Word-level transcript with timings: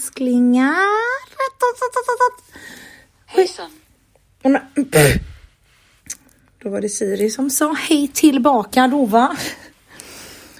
älsklingar. 0.00 0.74
Hejsan. 3.26 3.70
Då 6.62 6.70
var 6.70 6.80
det 6.80 6.88
Siri 6.88 7.30
som 7.30 7.50
sa 7.50 7.72
hej 7.72 8.08
tillbaka 8.08 8.88
då 8.88 9.04
va? 9.04 9.36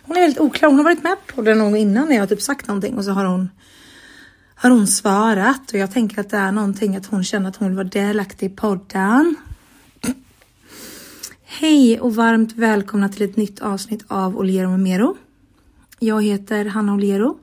Hon 0.03 0.16
är 0.16 0.21
väldigt 0.21 0.40
oklar. 0.40 0.68
Hon 0.68 0.79
har 0.79 0.84
varit 0.84 1.03
med 1.03 1.16
på 1.26 1.43
det 1.43 1.54
någon 1.54 1.76
innan 1.76 2.08
när 2.08 2.16
jag 2.16 2.29
typ 2.29 2.43
sagt 2.43 2.68
någonting 2.68 2.98
och 2.98 3.04
så 3.04 3.11
har 3.11 3.25
hon 3.25 3.50
har 4.54 4.71
hon 4.71 4.86
svarat 4.86 5.72
och 5.72 5.79
jag 5.79 5.93
tänker 5.93 6.20
att 6.20 6.30
det 6.30 6.36
är 6.36 6.52
någonting 6.52 6.96
att 6.96 7.07
hon 7.07 7.25
känner 7.25 7.48
att 7.48 7.57
hon 7.57 7.68
vill 7.68 7.77
vara 7.77 7.88
delaktig 7.88 8.46
i 8.46 8.57
podden. 8.57 9.36
Hej 11.44 12.00
och 12.00 12.14
varmt 12.14 12.52
välkomna 12.52 13.08
till 13.08 13.30
ett 13.30 13.36
nytt 13.36 13.61
avsnitt 13.61 14.04
av 14.08 14.38
Oliero 14.38 14.71
med 14.71 14.80
Mero. 14.80 15.16
Jag 15.99 16.25
heter 16.25 16.64
Hanna 16.64 16.94
Oliero 16.94 17.38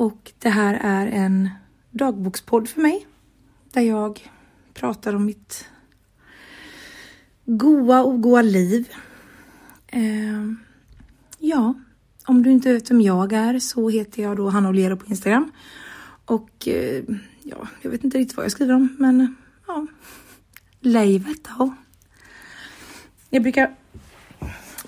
och 0.00 0.32
det 0.38 0.48
här 0.48 0.78
är 0.82 1.06
en 1.06 1.48
dagbokspodd 1.90 2.68
för 2.68 2.80
mig 2.80 3.06
där 3.72 3.82
jag 3.82 4.30
pratar 4.74 5.14
om 5.14 5.24
mitt 5.24 5.64
goa 7.44 8.02
och 8.02 8.22
goa 8.22 8.42
liv. 8.42 8.88
Eh, 9.86 10.52
ja, 11.38 11.74
om 12.26 12.42
du 12.42 12.50
inte 12.50 12.72
vet 12.72 12.90
vem 12.90 13.00
jag 13.00 13.32
är 13.32 13.58
så 13.58 13.88
heter 13.88 14.22
jag 14.22 14.36
då 14.36 14.48
Hanna 14.48 14.68
Oliero 14.68 14.96
på 14.96 15.06
Instagram. 15.06 15.52
Och 16.24 16.68
eh, 16.68 17.04
ja, 17.42 17.68
jag 17.82 17.90
vet 17.90 18.04
inte 18.04 18.18
riktigt 18.18 18.36
vad 18.36 18.44
jag 18.44 18.52
skriver 18.52 18.74
om, 18.74 18.96
men 18.98 19.36
ja, 19.66 19.86
livet 20.80 21.48
då. 21.58 21.74
Jag 23.30 23.42
brukar 23.42 23.74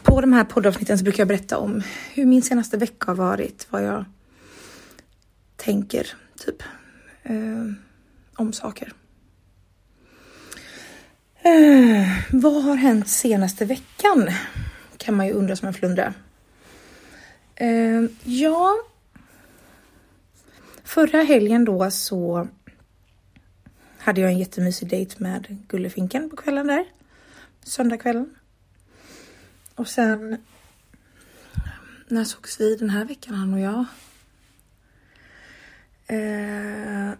på 0.02 0.20
de 0.20 0.32
här 0.32 0.44
poddavsnitten 0.44 0.98
så 0.98 1.04
brukar 1.04 1.20
jag 1.20 1.28
berätta 1.28 1.58
om 1.58 1.82
hur 2.14 2.26
min 2.26 2.42
senaste 2.42 2.76
vecka 2.76 3.10
har 3.10 3.14
varit, 3.16 3.66
vad 3.70 3.84
jag 3.84 4.04
tänker 5.64 6.06
typ 6.36 6.62
eh, 7.22 7.72
om 8.36 8.52
saker. 8.52 8.92
Eh, 11.42 12.08
vad 12.32 12.62
har 12.62 12.74
hänt 12.74 13.08
senaste 13.08 13.64
veckan? 13.64 14.30
Kan 14.96 15.16
man 15.16 15.26
ju 15.26 15.32
undra 15.32 15.56
som 15.56 15.68
en 15.68 15.74
flundra. 15.74 16.14
Eh, 17.54 18.02
ja. 18.24 18.74
Förra 20.84 21.22
helgen 21.22 21.64
då 21.64 21.90
så 21.90 22.48
hade 23.98 24.20
jag 24.20 24.30
en 24.30 24.38
jättemysig 24.38 24.88
dejt 24.88 25.16
med 25.18 25.58
Gullefinken 25.68 26.30
på 26.30 26.36
kvällen 26.36 26.66
där. 26.66 26.84
Söndagskvällen. 27.64 28.34
Och 29.74 29.88
sen 29.88 30.44
när 32.08 32.24
sågs 32.24 32.60
vi 32.60 32.76
den 32.76 32.90
här 32.90 33.04
veckan 33.04 33.34
han 33.34 33.54
och 33.54 33.60
jag? 33.60 33.84
Eh, 36.12 37.12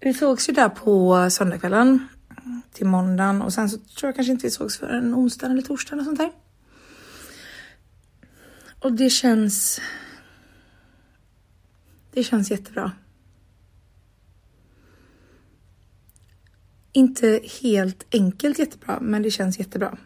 vi 0.00 0.14
sågs 0.14 0.48
ju 0.48 0.52
där 0.52 0.68
på 0.68 1.30
söndagskvällen 1.30 2.08
till 2.72 2.86
måndagen 2.86 3.42
och 3.42 3.52
sen 3.52 3.70
så 3.70 3.78
tror 3.78 4.08
jag 4.08 4.14
kanske 4.14 4.32
inte 4.32 4.46
vi 4.46 4.50
sågs 4.50 4.78
förrän 4.78 5.14
onsdag 5.14 5.46
eller 5.46 5.62
torsdag 5.62 5.92
eller 5.94 6.04
sånt 6.04 6.18
där. 6.18 6.32
Och 8.80 8.92
det 8.92 9.10
känns. 9.10 9.80
Det 12.12 12.24
känns 12.24 12.50
jättebra. 12.50 12.92
Inte 16.92 17.40
helt 17.62 18.06
enkelt 18.14 18.58
jättebra, 18.58 18.98
men 19.00 19.22
det 19.22 19.30
känns 19.30 19.58
jättebra. 19.58 19.98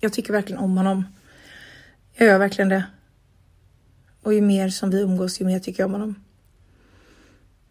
Jag 0.00 0.12
tycker 0.12 0.32
verkligen 0.32 0.62
om 0.62 0.76
honom. 0.76 1.04
Jag 2.14 2.28
gör 2.28 2.38
verkligen 2.38 2.68
det. 2.68 2.84
Och 4.22 4.34
ju 4.34 4.40
mer 4.40 4.68
som 4.68 4.90
vi 4.90 5.00
umgås, 5.00 5.40
ju 5.40 5.44
mer 5.44 5.58
tycker 5.58 5.82
jag 5.82 5.86
om 5.86 5.92
honom. 5.92 6.14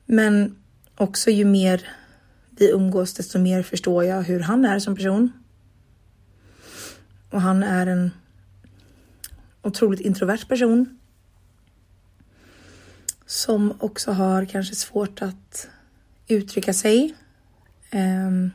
Men 0.05 0.55
också 0.95 1.31
ju 1.31 1.45
mer 1.45 1.87
vi 2.49 2.69
umgås, 2.71 3.13
desto 3.13 3.39
mer 3.39 3.63
förstår 3.63 4.03
jag 4.03 4.21
hur 4.21 4.39
han 4.39 4.65
är 4.65 4.79
som 4.79 4.95
person. 4.95 5.31
Och 7.29 7.41
han 7.41 7.63
är 7.63 7.87
en 7.87 8.11
otroligt 9.61 9.99
introvert 9.99 10.45
person. 10.47 10.99
Som 13.25 13.73
också 13.79 14.11
har 14.11 14.45
kanske 14.45 14.75
svårt 14.75 15.21
att 15.21 15.69
uttrycka 16.27 16.73
sig. 16.73 17.15
Um, 17.91 18.51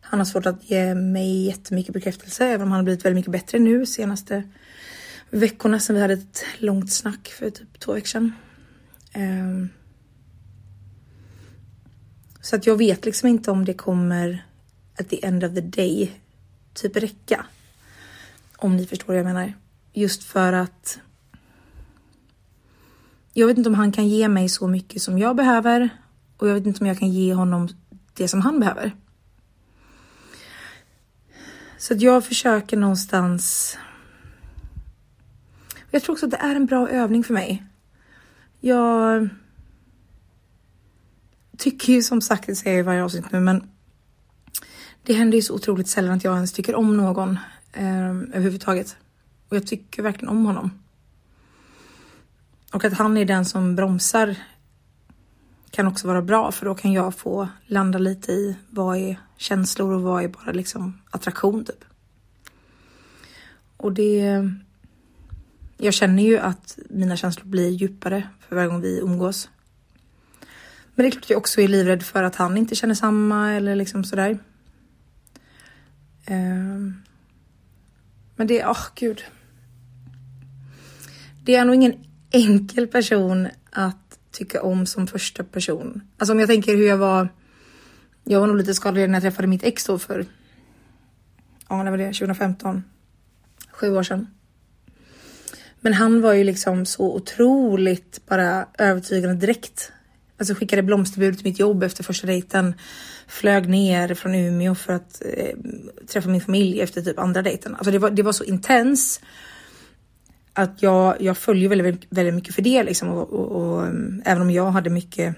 han 0.00 0.20
har 0.20 0.24
svårt 0.24 0.46
att 0.46 0.70
ge 0.70 0.94
mig 0.94 1.46
jättemycket 1.46 1.94
bekräftelse, 1.94 2.46
även 2.46 2.62
om 2.62 2.70
han 2.70 2.78
har 2.78 2.84
blivit 2.84 3.04
väldigt 3.04 3.16
mycket 3.16 3.32
bättre 3.32 3.58
nu 3.58 3.86
senaste 3.86 4.42
veckorna 5.32 5.80
sedan 5.80 5.96
vi 5.96 6.02
hade 6.02 6.14
ett 6.14 6.44
långt 6.58 6.92
snack 6.92 7.28
för 7.28 7.50
typ 7.50 7.80
två 7.80 7.92
veckor 7.92 8.06
sedan. 8.06 8.32
Um, 9.14 9.68
så 12.40 12.56
att 12.56 12.66
jag 12.66 12.76
vet 12.76 13.04
liksom 13.04 13.28
inte 13.28 13.50
om 13.50 13.64
det 13.64 13.74
kommer 13.74 14.46
at 14.98 15.08
the 15.08 15.26
end 15.26 15.44
of 15.44 15.54
the 15.54 15.60
day 15.60 16.20
typ 16.74 16.96
räcka. 16.96 17.46
Om 18.56 18.76
ni 18.76 18.86
förstår 18.86 19.06
vad 19.06 19.16
jag 19.16 19.24
menar. 19.24 19.52
Just 19.92 20.24
för 20.24 20.52
att 20.52 20.98
jag 23.32 23.46
vet 23.46 23.58
inte 23.58 23.68
om 23.68 23.74
han 23.74 23.92
kan 23.92 24.08
ge 24.08 24.28
mig 24.28 24.48
så 24.48 24.68
mycket 24.68 25.02
som 25.02 25.18
jag 25.18 25.36
behöver 25.36 25.88
och 26.36 26.48
jag 26.48 26.54
vet 26.54 26.66
inte 26.66 26.80
om 26.80 26.86
jag 26.86 26.98
kan 26.98 27.10
ge 27.10 27.34
honom 27.34 27.68
det 28.14 28.28
som 28.28 28.40
han 28.40 28.60
behöver. 28.60 28.96
Så 31.78 31.94
att 31.94 32.00
jag 32.00 32.24
försöker 32.24 32.76
någonstans. 32.76 33.76
Jag 35.94 36.02
tror 36.02 36.14
också 36.14 36.26
att 36.26 36.30
det 36.30 36.36
är 36.36 36.56
en 36.56 36.66
bra 36.66 36.88
övning 36.88 37.24
för 37.24 37.34
mig. 37.34 37.64
Jag 38.60 39.28
tycker 41.58 41.92
ju 41.92 42.02
som 42.02 42.20
sagt, 42.20 42.46
det 42.46 42.56
säger 42.56 42.76
jag 42.76 42.84
i 42.84 42.86
varje 42.86 43.04
avsnitt 43.04 43.32
nu, 43.32 43.40
men 43.40 43.70
det 45.02 45.12
händer 45.12 45.38
ju 45.38 45.42
så 45.42 45.54
otroligt 45.54 45.88
sällan 45.88 46.16
att 46.16 46.24
jag 46.24 46.34
ens 46.34 46.52
tycker 46.52 46.74
om 46.74 46.96
någon 46.96 47.38
eh, 47.72 48.10
överhuvudtaget. 48.10 48.96
Och 49.48 49.56
jag 49.56 49.66
tycker 49.66 50.02
verkligen 50.02 50.28
om 50.28 50.46
honom. 50.46 50.70
Och 52.72 52.84
att 52.84 52.92
han 52.92 53.16
är 53.16 53.24
den 53.24 53.44
som 53.44 53.76
bromsar 53.76 54.36
kan 55.70 55.86
också 55.86 56.06
vara 56.06 56.22
bra 56.22 56.52
för 56.52 56.66
då 56.66 56.74
kan 56.74 56.92
jag 56.92 57.14
få 57.14 57.48
landa 57.66 57.98
lite 57.98 58.32
i 58.32 58.56
vad 58.70 58.96
är 58.96 59.20
känslor 59.36 59.92
och 59.92 60.02
vad 60.02 60.24
är 60.24 60.28
bara 60.28 60.52
liksom 60.52 61.00
attraktion 61.10 61.64
typ. 61.64 61.84
Och 63.76 63.92
det. 63.92 64.50
Jag 65.84 65.94
känner 65.94 66.22
ju 66.22 66.38
att 66.38 66.78
mina 66.90 67.16
känslor 67.16 67.46
blir 67.46 67.70
djupare 67.70 68.28
för 68.40 68.56
varje 68.56 68.68
gång 68.68 68.80
vi 68.80 68.98
umgås. 68.98 69.50
Men 70.94 71.02
det 71.04 71.08
är 71.08 71.10
klart 71.10 71.24
att 71.24 71.30
jag 71.30 71.38
också 71.38 71.60
är 71.60 71.68
livrädd 71.68 72.02
för 72.02 72.22
att 72.22 72.36
han 72.36 72.56
inte 72.56 72.74
känner 72.74 72.94
samma 72.94 73.52
eller 73.52 73.76
liksom 73.76 74.04
sådär. 74.04 74.38
Ehm. 76.26 77.02
Men 78.36 78.46
det, 78.46 78.64
åh 78.64 78.72
oh, 78.72 78.86
gud. 78.94 79.24
Det 81.44 81.54
är 81.54 81.64
nog 81.64 81.74
ingen 81.74 81.94
enkel 82.30 82.86
person 82.86 83.48
att 83.70 84.18
tycka 84.30 84.62
om 84.62 84.86
som 84.86 85.06
första 85.06 85.44
person. 85.44 86.00
Alltså 86.18 86.32
om 86.32 86.40
jag 86.40 86.48
tänker 86.48 86.76
hur 86.76 86.86
jag 86.86 86.98
var. 86.98 87.28
Jag 88.24 88.40
var 88.40 88.46
nog 88.46 88.56
lite 88.56 88.74
skadad 88.74 89.10
när 89.10 89.16
jag 89.16 89.22
träffade 89.22 89.48
mitt 89.48 89.64
ex 89.64 89.86
då 89.86 89.98
för. 89.98 90.26
Ja, 91.68 91.82
när 91.82 91.90
var 91.90 91.98
det? 91.98 92.12
2015. 92.12 92.84
Sju 93.70 93.96
år 93.96 94.02
sedan. 94.02 94.26
Men 95.84 95.92
han 95.92 96.20
var 96.20 96.32
ju 96.32 96.44
liksom 96.44 96.86
så 96.86 97.14
otroligt 97.14 98.26
bara 98.26 98.66
övertygande 98.78 99.36
direkt 99.36 99.92
Alltså 100.42 100.54
skickade 100.54 100.82
blomsterbud 100.82 101.36
till 101.36 101.46
mitt 101.46 101.58
jobb 101.58 101.82
efter 101.82 102.04
första 102.04 102.26
dejten. 102.26 102.74
Flög 103.26 103.68
ner 103.68 104.14
från 104.14 104.34
Umeå 104.34 104.74
för 104.74 104.92
att 104.92 105.22
eh, 105.36 105.56
träffa 106.06 106.28
min 106.28 106.40
familj 106.40 106.80
efter 106.80 107.02
typ 107.02 107.18
andra 107.18 107.42
dejten. 107.42 107.74
Alltså 107.74 107.90
det 107.90 107.98
var, 107.98 108.10
det 108.10 108.22
var 108.22 108.32
så 108.32 108.44
intens. 108.44 109.20
Att 110.52 110.82
jag, 110.82 111.22
jag 111.22 111.38
följer 111.38 111.68
väldigt, 111.68 112.06
väldigt 112.10 112.34
mycket 112.34 112.54
för 112.54 112.62
det 112.62 112.82
liksom. 112.82 113.08
Och, 113.08 113.32
och, 113.32 113.46
och, 113.46 113.86
eh, 113.86 113.92
även 114.24 114.42
om 114.42 114.50
jag 114.50 114.70
hade 114.70 114.90
mycket 114.90 115.36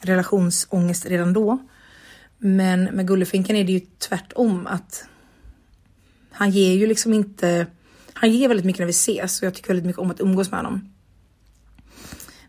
relationsångest 0.00 1.06
redan 1.06 1.32
då. 1.32 1.58
Men 2.38 2.84
med 2.84 3.06
Gullefinken 3.06 3.56
är 3.56 3.64
det 3.64 3.72
ju 3.72 3.80
tvärtom 3.98 4.66
att 4.66 5.04
han 6.30 6.50
ger 6.50 6.74
ju 6.74 6.86
liksom 6.86 7.12
inte. 7.12 7.66
Han 8.18 8.30
ger 8.30 8.48
väldigt 8.48 8.66
mycket 8.66 8.78
när 8.78 8.86
vi 8.86 8.90
ses 8.90 9.40
och 9.40 9.46
jag 9.46 9.54
tycker 9.54 9.68
väldigt 9.68 9.86
mycket 9.86 10.00
om 10.00 10.10
att 10.10 10.20
umgås 10.20 10.50
med 10.50 10.60
honom. 10.60 10.94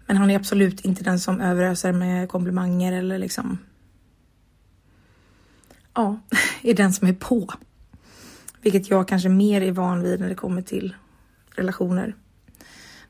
Men 0.05 0.17
han 0.17 0.29
är 0.29 0.35
absolut 0.35 0.81
inte 0.81 1.03
den 1.03 1.19
som 1.19 1.41
överöser 1.41 1.91
med 1.91 2.29
komplimanger 2.29 2.93
eller 2.93 3.17
liksom. 3.17 3.57
Ja, 5.93 6.19
är 6.61 6.73
den 6.73 6.93
som 6.93 7.07
är 7.07 7.13
på. 7.13 7.53
Vilket 8.61 8.89
jag 8.89 9.07
kanske 9.07 9.29
mer 9.29 9.61
är 9.61 9.71
van 9.71 10.03
vid 10.03 10.19
när 10.19 10.29
det 10.29 10.35
kommer 10.35 10.61
till 10.61 10.95
relationer. 11.55 12.15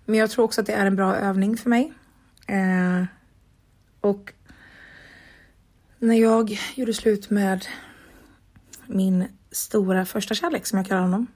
Men 0.05 0.19
jag 0.19 0.29
tror 0.29 0.45
också 0.45 0.61
att 0.61 0.67
det 0.67 0.73
är 0.73 0.85
en 0.85 0.95
bra 0.95 1.15
övning 1.15 1.57
för 1.57 1.69
mig. 1.69 1.93
Eh, 2.47 3.05
och 4.01 4.33
när 5.99 6.15
jag 6.15 6.59
gjorde 6.75 6.93
slut 6.93 7.29
med 7.29 7.65
min 8.85 9.27
stora 9.51 10.05
första 10.05 10.35
kärlek 10.35 10.65
som 10.65 10.77
jag 10.77 10.87
kallar 10.87 11.01
honom. 11.01 11.27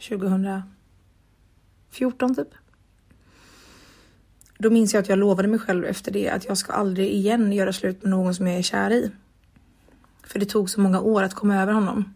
2014 0.00 2.34
typ 2.34 2.48
då 4.62 4.70
minns 4.70 4.94
jag 4.94 5.00
att 5.00 5.08
jag 5.08 5.18
lovade 5.18 5.48
mig 5.48 5.58
själv 5.58 5.84
efter 5.84 6.12
det 6.12 6.28
att 6.28 6.44
jag 6.44 6.58
ska 6.58 6.72
aldrig 6.72 7.12
igen 7.12 7.52
göra 7.52 7.72
slut 7.72 8.02
med 8.02 8.10
någon 8.10 8.34
som 8.34 8.46
jag 8.46 8.58
är 8.58 8.62
kär 8.62 8.90
i. 8.90 9.10
För 10.22 10.38
det 10.38 10.46
tog 10.46 10.70
så 10.70 10.80
många 10.80 11.00
år 11.00 11.22
att 11.22 11.34
komma 11.34 11.56
över 11.56 11.72
honom. 11.72 12.14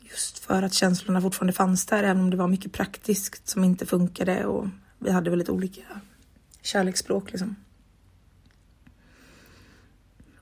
Just 0.00 0.38
för 0.38 0.62
att 0.62 0.72
känslorna 0.72 1.20
fortfarande 1.20 1.52
fanns 1.52 1.86
där, 1.86 2.02
även 2.02 2.22
om 2.22 2.30
det 2.30 2.36
var 2.36 2.48
mycket 2.48 2.72
praktiskt 2.72 3.48
som 3.48 3.64
inte 3.64 3.86
funkade 3.86 4.46
och 4.46 4.66
vi 4.98 5.10
hade 5.10 5.30
väldigt 5.30 5.48
olika 5.48 5.82
kärleksspråk 6.62 7.30
liksom. 7.30 7.56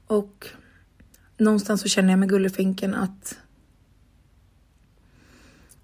Och 0.06 0.48
någonstans 1.36 1.80
så 1.80 1.88
känner 1.88 2.10
jag 2.10 2.18
med 2.18 2.28
Gullefinken 2.28 2.94
att 2.94 3.38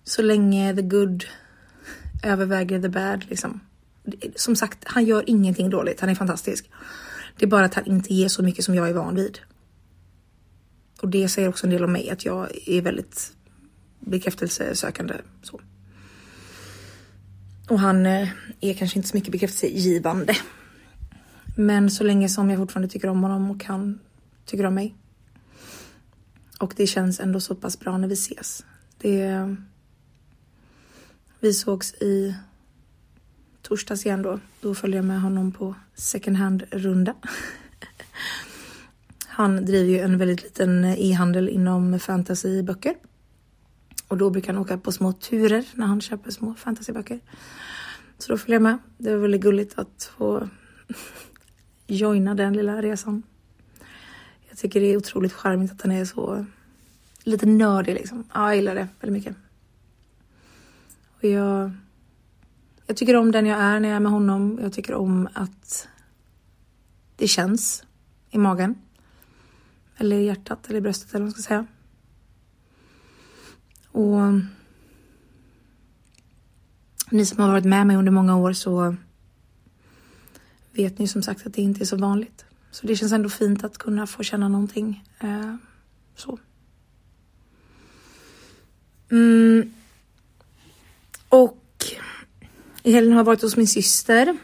så 0.05 0.23
länge 0.23 0.75
the 0.75 0.83
good 0.83 1.25
överväger 2.23 2.83
the 2.83 2.89
bad 2.89 3.25
liksom. 3.29 3.61
Som 4.37 4.57
sagt, 4.57 4.79
han 4.85 5.05
gör 5.05 5.25
ingenting 5.27 5.71
dåligt. 5.71 6.01
Han 6.01 6.11
är 6.11 6.15
fantastisk. 6.15 6.71
Det 7.39 7.45
är 7.45 7.51
bara 7.51 7.65
att 7.65 7.75
han 7.75 7.87
inte 7.87 8.15
ger 8.15 8.29
så 8.29 8.43
mycket 8.43 8.65
som 8.65 8.75
jag 8.75 8.89
är 8.89 8.93
van 8.93 9.15
vid. 9.15 9.39
Och 11.03 11.09
det 11.09 11.29
säger 11.29 11.49
också 11.49 11.67
en 11.67 11.71
del 11.71 11.85
om 11.85 11.93
mig, 11.93 12.11
att 12.11 12.25
jag 12.25 12.69
är 12.69 12.83
väldigt 12.83 13.33
bekräftelsesökande. 14.01 15.15
Så. 15.43 15.61
Och 17.69 17.81
han 17.81 18.07
eh, 18.07 18.29
är 18.61 18.75
kanske 18.75 18.99
inte 18.99 19.09
så 19.09 19.17
mycket 19.17 19.33
bekräftelsegivande. 19.33 20.37
Men 21.57 21.91
så 21.91 22.05
länge 22.05 22.29
som 22.29 22.51
jag 22.51 22.59
fortfarande 22.59 22.89
tycker 22.89 23.09
om 23.09 23.23
honom 23.23 23.51
och 23.51 23.65
han 23.65 23.99
tycker 24.45 24.67
om 24.67 24.75
mig. 24.75 24.95
Och 26.59 26.75
det 26.77 26.87
känns 26.87 27.21
ändå 27.21 27.41
så 27.41 27.55
pass 27.55 27.79
bra 27.79 27.99
när 27.99 28.09
vi 28.09 28.15
ses. 28.15 28.65
Det... 28.99 29.23
Eh, 29.23 29.55
vi 31.43 31.53
sågs 31.53 31.95
i 31.95 32.35
torsdags 33.63 34.07
igen 34.07 34.23
då. 34.23 34.41
Då 34.61 34.75
följde 34.75 34.99
jag 34.99 35.05
med 35.05 35.21
honom 35.21 35.53
på 35.53 35.75
second 35.95 36.37
hand-runda. 36.37 37.15
Han 39.27 39.65
driver 39.65 39.91
ju 39.91 39.99
en 39.99 40.19
väldigt 40.19 40.43
liten 40.43 40.85
e-handel 40.85 41.49
inom 41.49 42.01
fantasyböcker. 42.01 42.95
Och 44.09 44.17
då 44.17 44.31
brukar 44.31 44.53
han 44.53 44.63
åka 44.63 44.79
på 44.79 44.93
små 44.93 45.13
turer 45.13 45.65
när 45.75 45.87
han 45.87 46.01
köper 46.01 46.31
små 46.31 46.55
fantasyböcker. 46.55 47.21
Så 48.19 48.33
då 48.33 48.39
följde 48.39 48.55
jag 48.55 48.63
med. 48.63 48.79
Det 48.99 49.11
var 49.11 49.19
väldigt 49.19 49.41
gulligt 49.41 49.79
att 49.79 50.13
få 50.17 50.49
joina 51.87 52.35
den 52.35 52.53
lilla 52.53 52.83
resan. 52.83 53.23
Jag 54.49 54.59
tycker 54.59 54.81
det 54.81 54.87
är 54.87 54.97
otroligt 54.97 55.33
charmigt 55.33 55.73
att 55.73 55.83
han 55.83 55.93
är 55.93 56.05
så 56.05 56.47
lite 57.25 57.47
nördig 57.47 57.95
liksom. 57.95 58.25
Ja, 58.35 58.47
jag 58.47 58.57
gillar 58.57 58.75
det 58.75 58.89
väldigt 59.01 59.23
mycket. 59.23 59.37
Och 61.23 61.29
jag, 61.29 61.71
jag 62.87 62.97
tycker 62.97 63.17
om 63.17 63.33
den 63.33 63.47
jag 63.47 63.59
är 63.59 63.81
när 63.81 63.89
jag 63.89 63.97
är 63.97 64.01
med 64.01 64.13
honom. 64.13 64.59
Jag 64.63 64.73
tycker 64.73 64.95
om 64.95 65.29
att 65.35 65.89
det 67.17 67.29
känns 67.29 67.85
i 68.31 68.39
magen. 68.39 68.75
Eller 69.97 70.17
i 70.17 70.25
hjärtat 70.25 70.67
eller 70.69 70.79
i 70.79 70.81
bröstet 70.81 71.11
eller 71.11 71.21
vad 71.21 71.27
man 71.27 71.33
ska 71.33 71.43
säga. 71.43 71.67
Och 73.93 74.21
ni 77.11 77.27
som 77.27 77.39
har 77.43 77.51
varit 77.51 77.65
med 77.65 77.87
mig 77.87 77.97
under 77.97 78.13
många 78.13 78.37
år 78.37 78.53
så 78.53 78.97
vet 80.73 80.99
ni 80.99 81.09
som 81.09 81.23
sagt 81.23 81.47
att 81.47 81.55
det 81.55 81.63
inte 81.63 81.83
är 81.83 81.87
så 81.87 81.97
vanligt. 81.97 82.45
Så 82.71 82.87
det 82.87 82.97
känns 82.97 83.13
ändå 83.13 83.29
fint 83.29 83.65
att 83.65 83.79
kunna 83.79 84.07
få 84.07 84.23
känna 84.23 84.49
någonting 84.49 85.05
eh, 85.21 85.55
så. 86.17 86.39
Mm. 89.11 89.73
Och 91.33 91.85
i 92.83 92.93
helgen 92.93 93.13
har 93.13 93.19
jag 93.19 93.25
varit 93.25 93.43
hos 93.43 93.57
min 93.57 93.67
syster. 93.67 94.37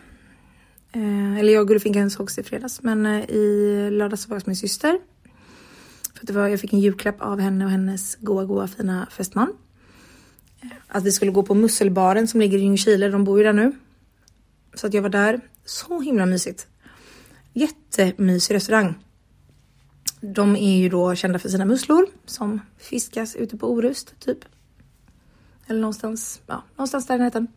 Eh, 0.93 1.39
eller 1.39 1.53
jag 1.53 1.61
och 1.61 1.69
Gullefinken 1.69 2.11
sågs 2.11 2.39
i 2.39 2.43
fredags, 2.43 2.83
men 2.83 3.07
eh, 3.07 3.31
i 3.31 3.91
lördags 3.91 4.29
var 4.29 4.35
jag 4.35 4.41
hos 4.41 4.47
min 4.47 4.57
syster. 4.57 4.99
För 6.15 6.27
det 6.27 6.33
var, 6.33 6.49
jag 6.49 6.61
fick 6.61 6.73
en 6.73 6.81
julklapp 6.81 7.21
av 7.21 7.41
henne 7.41 7.65
och 7.65 7.71
hennes 7.71 8.17
goa, 8.17 8.45
goa 8.45 8.69
fina 8.69 9.07
fästman. 9.11 9.53
Eh, 10.61 10.69
att 10.89 11.05
vi 11.05 11.13
skulle 11.13 11.31
gå 11.31 11.43
på 11.43 11.55
Musselbaren 11.55 12.29
som 12.29 12.41
ligger 12.41 12.59
i 12.59 12.61
Ljungskile, 12.61 13.09
de 13.09 13.25
bor 13.25 13.39
ju 13.39 13.45
där 13.45 13.53
nu. 13.53 13.73
Så 14.75 14.87
att 14.87 14.95
jag 14.95 15.03
var 15.03 15.11
där. 15.11 15.41
Så 15.65 16.01
himla 16.01 16.27
mysigt. 16.27 16.67
Jättemysig 17.53 18.55
restaurang. 18.55 18.95
De 20.21 20.57
är 20.57 20.79
ju 20.79 20.89
då 20.89 21.15
kända 21.15 21.39
för 21.39 21.49
sina 21.49 21.65
musslor 21.65 22.07
som 22.27 22.61
fiskas 22.79 23.37
ute 23.37 23.57
på 23.57 23.73
Orust, 23.73 24.21
typ. 24.21 24.39
Eller 25.69 25.81
någonstans, 25.81 26.41
ja, 26.47 26.63
någonstans 26.77 27.07
där 27.07 27.15
i 27.15 27.19
närheten. 27.19 27.49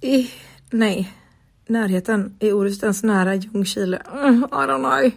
I, 0.00 0.30
nej, 0.70 1.12
närheten. 1.66 2.36
i 2.40 2.52
Orust 2.52 2.82
ens 2.82 3.02
nära 3.02 3.34
Ljungskile? 3.34 3.96
Mm, 3.96 4.44
I 4.44 4.46
don't 4.46 4.78
know. 4.78 5.10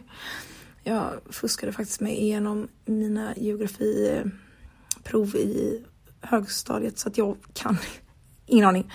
Jag 0.83 1.11
fuskade 1.29 1.71
faktiskt 1.71 2.01
mig 2.01 2.21
igenom 2.21 2.67
mina 2.85 3.33
geografiprov 3.35 5.35
i 5.35 5.83
högstadiet 6.21 6.99
så 6.99 7.09
att 7.09 7.17
jag 7.17 7.37
kan 7.53 7.77
ingen 8.45 8.67
aning. 8.67 8.93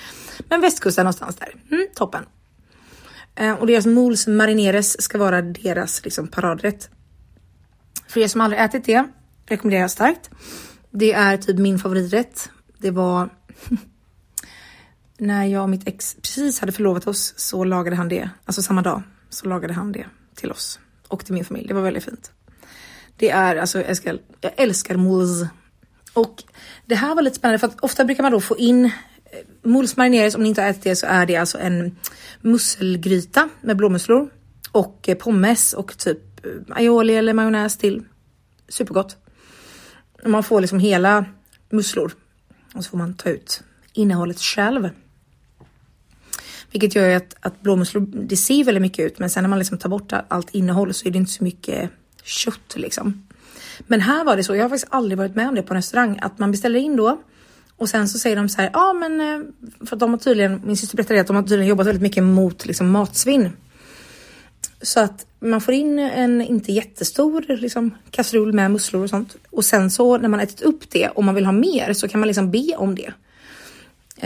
Men 0.48 0.60
västkusten 0.60 1.04
någonstans 1.04 1.36
där. 1.36 1.54
Mm, 1.70 1.86
toppen. 1.94 2.24
Eh, 3.34 3.52
och 3.52 3.66
deras 3.66 3.76
alltså 3.76 3.90
mols 3.90 4.26
marineres 4.26 5.02
ska 5.02 5.18
vara 5.18 5.42
deras 5.42 6.04
liksom, 6.04 6.28
paradrätt. 6.28 6.90
För 8.08 8.20
er 8.20 8.28
som 8.28 8.40
aldrig 8.40 8.62
ätit 8.62 8.84
det 8.84 9.08
rekommenderar 9.46 9.80
jag 9.80 9.90
starkt. 9.90 10.30
Det 10.90 11.12
är 11.12 11.36
typ 11.36 11.58
min 11.58 11.78
favoriträtt. 11.78 12.50
Det 12.78 12.90
var 12.90 13.28
när 15.18 15.44
jag 15.44 15.62
och 15.62 15.70
mitt 15.70 15.88
ex 15.88 16.16
precis 16.22 16.60
hade 16.60 16.72
förlovat 16.72 17.06
oss 17.06 17.34
så 17.36 17.64
lagade 17.64 17.96
han 17.96 18.08
det, 18.08 18.30
alltså 18.44 18.62
samma 18.62 18.82
dag 18.82 19.02
så 19.30 19.48
lagade 19.48 19.74
han 19.74 19.92
det 19.92 20.06
till 20.34 20.50
oss 20.50 20.80
och 21.08 21.24
till 21.24 21.34
min 21.34 21.44
familj. 21.44 21.68
Det 21.68 21.74
var 21.74 21.82
väldigt 21.82 22.04
fint. 22.04 22.32
Det 23.16 23.30
är 23.30 23.56
alltså, 23.56 23.78
jag 23.78 23.88
älskar, 23.88 24.18
jag 24.40 24.52
älskar 24.56 24.96
moules. 24.96 25.48
Och 26.12 26.44
det 26.86 26.94
här 26.94 27.14
var 27.14 27.22
lite 27.22 27.36
spännande 27.36 27.58
för 27.58 27.66
att 27.66 27.80
ofta 27.80 28.04
brukar 28.04 28.22
man 28.22 28.32
då 28.32 28.40
få 28.40 28.56
in 28.56 28.84
eh, 28.84 28.90
mousse 29.62 30.00
moules. 30.00 30.34
Om 30.34 30.42
ni 30.42 30.48
inte 30.48 30.62
har 30.62 30.68
ätit 30.68 30.82
det 30.82 30.96
så 30.96 31.06
är 31.06 31.26
det 31.26 31.36
alltså 31.36 31.58
en 31.58 31.96
musselgryta 32.40 33.48
med 33.60 33.76
blåmusslor 33.76 34.30
och 34.72 35.08
eh, 35.08 35.14
pommes 35.14 35.72
och 35.72 35.98
typ 35.98 36.46
eh, 36.46 36.76
aioli 36.76 37.14
eller 37.14 37.34
majonnäs 37.34 37.78
till. 37.78 38.04
Supergott. 38.68 39.16
Man 40.24 40.42
får 40.42 40.60
liksom 40.60 40.78
hela 40.78 41.24
musslor 41.70 42.12
och 42.74 42.84
så 42.84 42.90
får 42.90 42.98
man 42.98 43.14
ta 43.14 43.30
ut 43.30 43.62
innehållet 43.92 44.40
själv. 44.40 44.90
Vilket 46.70 46.94
gör 46.94 47.08
ju 47.08 47.14
att, 47.14 47.36
att 47.40 47.60
blåmusslor, 47.60 48.06
det 48.06 48.36
ser 48.36 48.64
väldigt 48.64 48.82
mycket 48.82 49.06
ut, 49.06 49.18
men 49.18 49.30
sen 49.30 49.44
när 49.44 49.48
man 49.48 49.58
liksom 49.58 49.78
tar 49.78 49.88
bort 49.88 50.12
allt 50.28 50.50
innehåll 50.50 50.94
så 50.94 51.08
är 51.08 51.10
det 51.10 51.18
inte 51.18 51.32
så 51.32 51.44
mycket 51.44 51.90
kött 52.22 52.74
liksom. 52.76 53.26
Men 53.86 54.00
här 54.00 54.24
var 54.24 54.36
det 54.36 54.44
så, 54.44 54.56
jag 54.56 54.64
har 54.64 54.68
faktiskt 54.68 54.92
aldrig 54.92 55.18
varit 55.18 55.34
med 55.34 55.48
om 55.48 55.54
det 55.54 55.62
på 55.62 55.74
en 55.74 55.78
restaurang, 55.78 56.18
att 56.22 56.38
man 56.38 56.50
beställer 56.50 56.80
in 56.80 56.96
då 56.96 57.20
och 57.76 57.88
sen 57.88 58.08
så 58.08 58.18
säger 58.18 58.36
de 58.36 58.48
så 58.48 58.62
här, 58.62 58.70
ja 58.72 58.92
men 58.92 59.20
eh, 59.20 59.86
för 59.86 59.96
att 59.96 60.00
de 60.00 60.10
har 60.10 60.18
tydligen, 60.18 60.62
min 60.64 60.76
syster 60.76 60.96
berättade 60.96 61.20
att 61.20 61.26
de 61.26 61.36
har 61.36 61.42
tydligen 61.42 61.66
jobbat 61.66 61.86
väldigt 61.86 62.02
mycket 62.02 62.24
mot 62.24 62.66
liksom 62.66 62.90
matsvinn. 62.90 63.50
Så 64.82 65.00
att 65.00 65.26
man 65.40 65.60
får 65.60 65.74
in 65.74 65.98
en 65.98 66.42
inte 66.42 66.72
jättestor 66.72 67.44
liksom, 67.48 67.94
kastrull 68.10 68.52
med 68.52 68.70
musslor 68.70 69.02
och 69.02 69.10
sånt. 69.10 69.36
Och 69.50 69.64
sen 69.64 69.90
så 69.90 70.18
när 70.18 70.28
man 70.28 70.40
ätit 70.40 70.62
upp 70.62 70.90
det, 70.90 71.08
om 71.08 71.24
man 71.24 71.34
vill 71.34 71.44
ha 71.44 71.52
mer, 71.52 71.92
så 71.92 72.08
kan 72.08 72.20
man 72.20 72.26
liksom 72.26 72.50
be 72.50 72.76
om 72.76 72.94
det. 72.94 73.12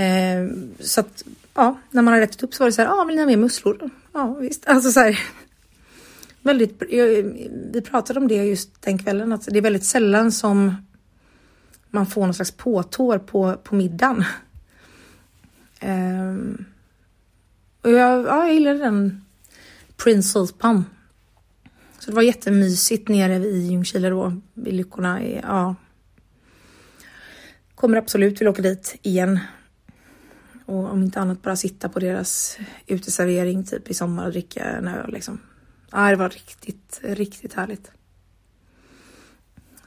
Eh, 0.00 0.48
så 0.80 1.00
att 1.00 1.24
ja, 1.54 1.78
när 1.90 2.02
man 2.02 2.14
har 2.14 2.20
ätit 2.20 2.42
upp 2.42 2.54
så 2.54 2.62
var 2.62 2.66
det 2.66 2.72
så 2.72 2.82
här, 2.82 2.88
ja, 2.88 3.04
vill 3.04 3.16
ni 3.16 3.22
ha 3.22 3.26
mer 3.26 3.36
musslor? 3.36 3.90
Ja, 4.12 4.34
visst. 4.34 4.66
Alltså 4.66 4.92
så 4.92 5.00
här, 5.00 5.18
väldigt, 6.42 6.82
vi 7.72 7.82
pratade 7.84 8.20
om 8.20 8.28
det 8.28 8.34
just 8.34 8.82
den 8.82 8.98
kvällen, 8.98 9.32
att 9.32 9.48
det 9.50 9.58
är 9.58 9.62
väldigt 9.62 9.84
sällan 9.84 10.32
som 10.32 10.74
man 11.90 12.06
får 12.06 12.24
någon 12.24 12.34
slags 12.34 12.50
påtår 12.50 13.18
på, 13.18 13.56
på 13.62 13.74
middagen. 13.74 14.24
Eh, 15.84 16.36
och 17.82 17.90
jag, 17.90 18.26
ja, 18.26 18.46
jag 18.46 18.54
gillade 18.54 18.78
den 18.78 19.24
principen. 20.04 20.84
Så 21.98 22.10
det 22.10 22.14
var 22.14 22.22
jättemysigt 22.22 23.08
nere 23.08 23.34
i 23.34 23.66
Ljungskile 23.66 24.08
då, 24.08 24.40
vid 24.54 24.74
Lyckorna. 24.74 25.22
Ja. 25.22 25.74
Kommer 27.74 27.96
absolut 27.96 28.40
vilja 28.40 28.50
åka 28.50 28.62
dit 28.62 28.98
igen 29.02 29.40
och 30.66 30.90
om 30.92 31.02
inte 31.02 31.20
annat 31.20 31.42
bara 31.42 31.56
sitta 31.56 31.88
på 31.88 31.98
deras 31.98 32.58
uteservering 32.86 33.64
typ 33.64 33.90
i 33.90 33.94
sommar 33.94 34.26
och 34.26 34.32
dricka 34.32 34.64
en 34.64 34.88
öl 34.88 35.12
liksom. 35.12 35.40
Ja, 35.90 36.10
det 36.10 36.16
var 36.16 36.28
riktigt, 36.28 37.00
riktigt 37.02 37.54
härligt. 37.54 37.90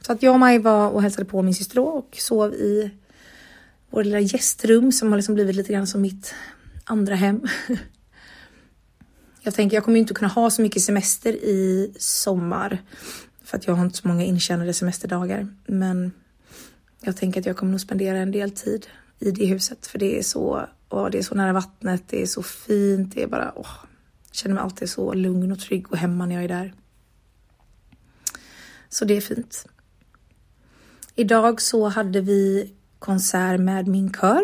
Så 0.00 0.12
att 0.12 0.22
jag 0.22 0.32
och 0.32 0.40
Maj 0.40 0.58
var 0.58 0.90
och 0.90 1.02
hälsade 1.02 1.24
på 1.24 1.42
min 1.42 1.54
syster 1.54 1.76
då 1.76 1.84
och 1.84 2.16
sov 2.18 2.54
i 2.54 2.90
vår 3.90 4.04
lilla 4.04 4.20
gästrum 4.20 4.92
som 4.92 5.08
har 5.08 5.16
liksom 5.16 5.34
blivit 5.34 5.56
lite 5.56 5.72
grann 5.72 5.86
som 5.86 6.00
mitt 6.02 6.34
andra 6.84 7.14
hem. 7.14 7.40
Jag 9.46 9.54
tänker 9.54 9.76
jag 9.76 9.84
kommer 9.84 9.96
ju 9.96 10.00
inte 10.00 10.14
kunna 10.14 10.28
ha 10.28 10.50
så 10.50 10.62
mycket 10.62 10.82
semester 10.82 11.32
i 11.32 11.92
sommar 11.98 12.78
för 13.44 13.56
att 13.56 13.66
jag 13.66 13.74
har 13.74 13.84
inte 13.84 13.98
så 13.98 14.08
många 14.08 14.24
intjänade 14.24 14.74
semesterdagar. 14.74 15.48
Men 15.66 16.12
jag 17.00 17.16
tänker 17.16 17.40
att 17.40 17.46
jag 17.46 17.56
kommer 17.56 17.70
nog 17.70 17.80
spendera 17.80 18.18
en 18.18 18.30
del 18.30 18.50
tid 18.50 18.86
i 19.18 19.30
det 19.30 19.46
huset 19.46 19.86
för 19.86 19.98
det 19.98 20.18
är 20.18 20.22
så 20.22 20.66
åh, 20.88 21.10
det 21.10 21.18
är 21.18 21.22
så 21.22 21.34
nära 21.34 21.52
vattnet, 21.52 22.02
det 22.06 22.22
är 22.22 22.26
så 22.26 22.42
fint, 22.42 23.14
det 23.14 23.22
är 23.22 23.26
bara, 23.26 23.52
åh, 23.56 23.70
jag 24.26 24.34
känner 24.34 24.54
mig 24.54 24.64
alltid 24.64 24.90
så 24.90 25.14
lugn 25.14 25.52
och 25.52 25.60
trygg 25.60 25.92
och 25.92 25.98
hemma 25.98 26.26
när 26.26 26.34
jag 26.34 26.44
är 26.44 26.48
där. 26.48 26.74
Så 28.88 29.04
det 29.04 29.16
är 29.16 29.20
fint. 29.20 29.66
Idag 31.14 31.60
så 31.60 31.88
hade 31.88 32.20
vi 32.20 32.72
konsert 32.98 33.60
med 33.60 33.88
min 33.88 34.12
kör. 34.12 34.42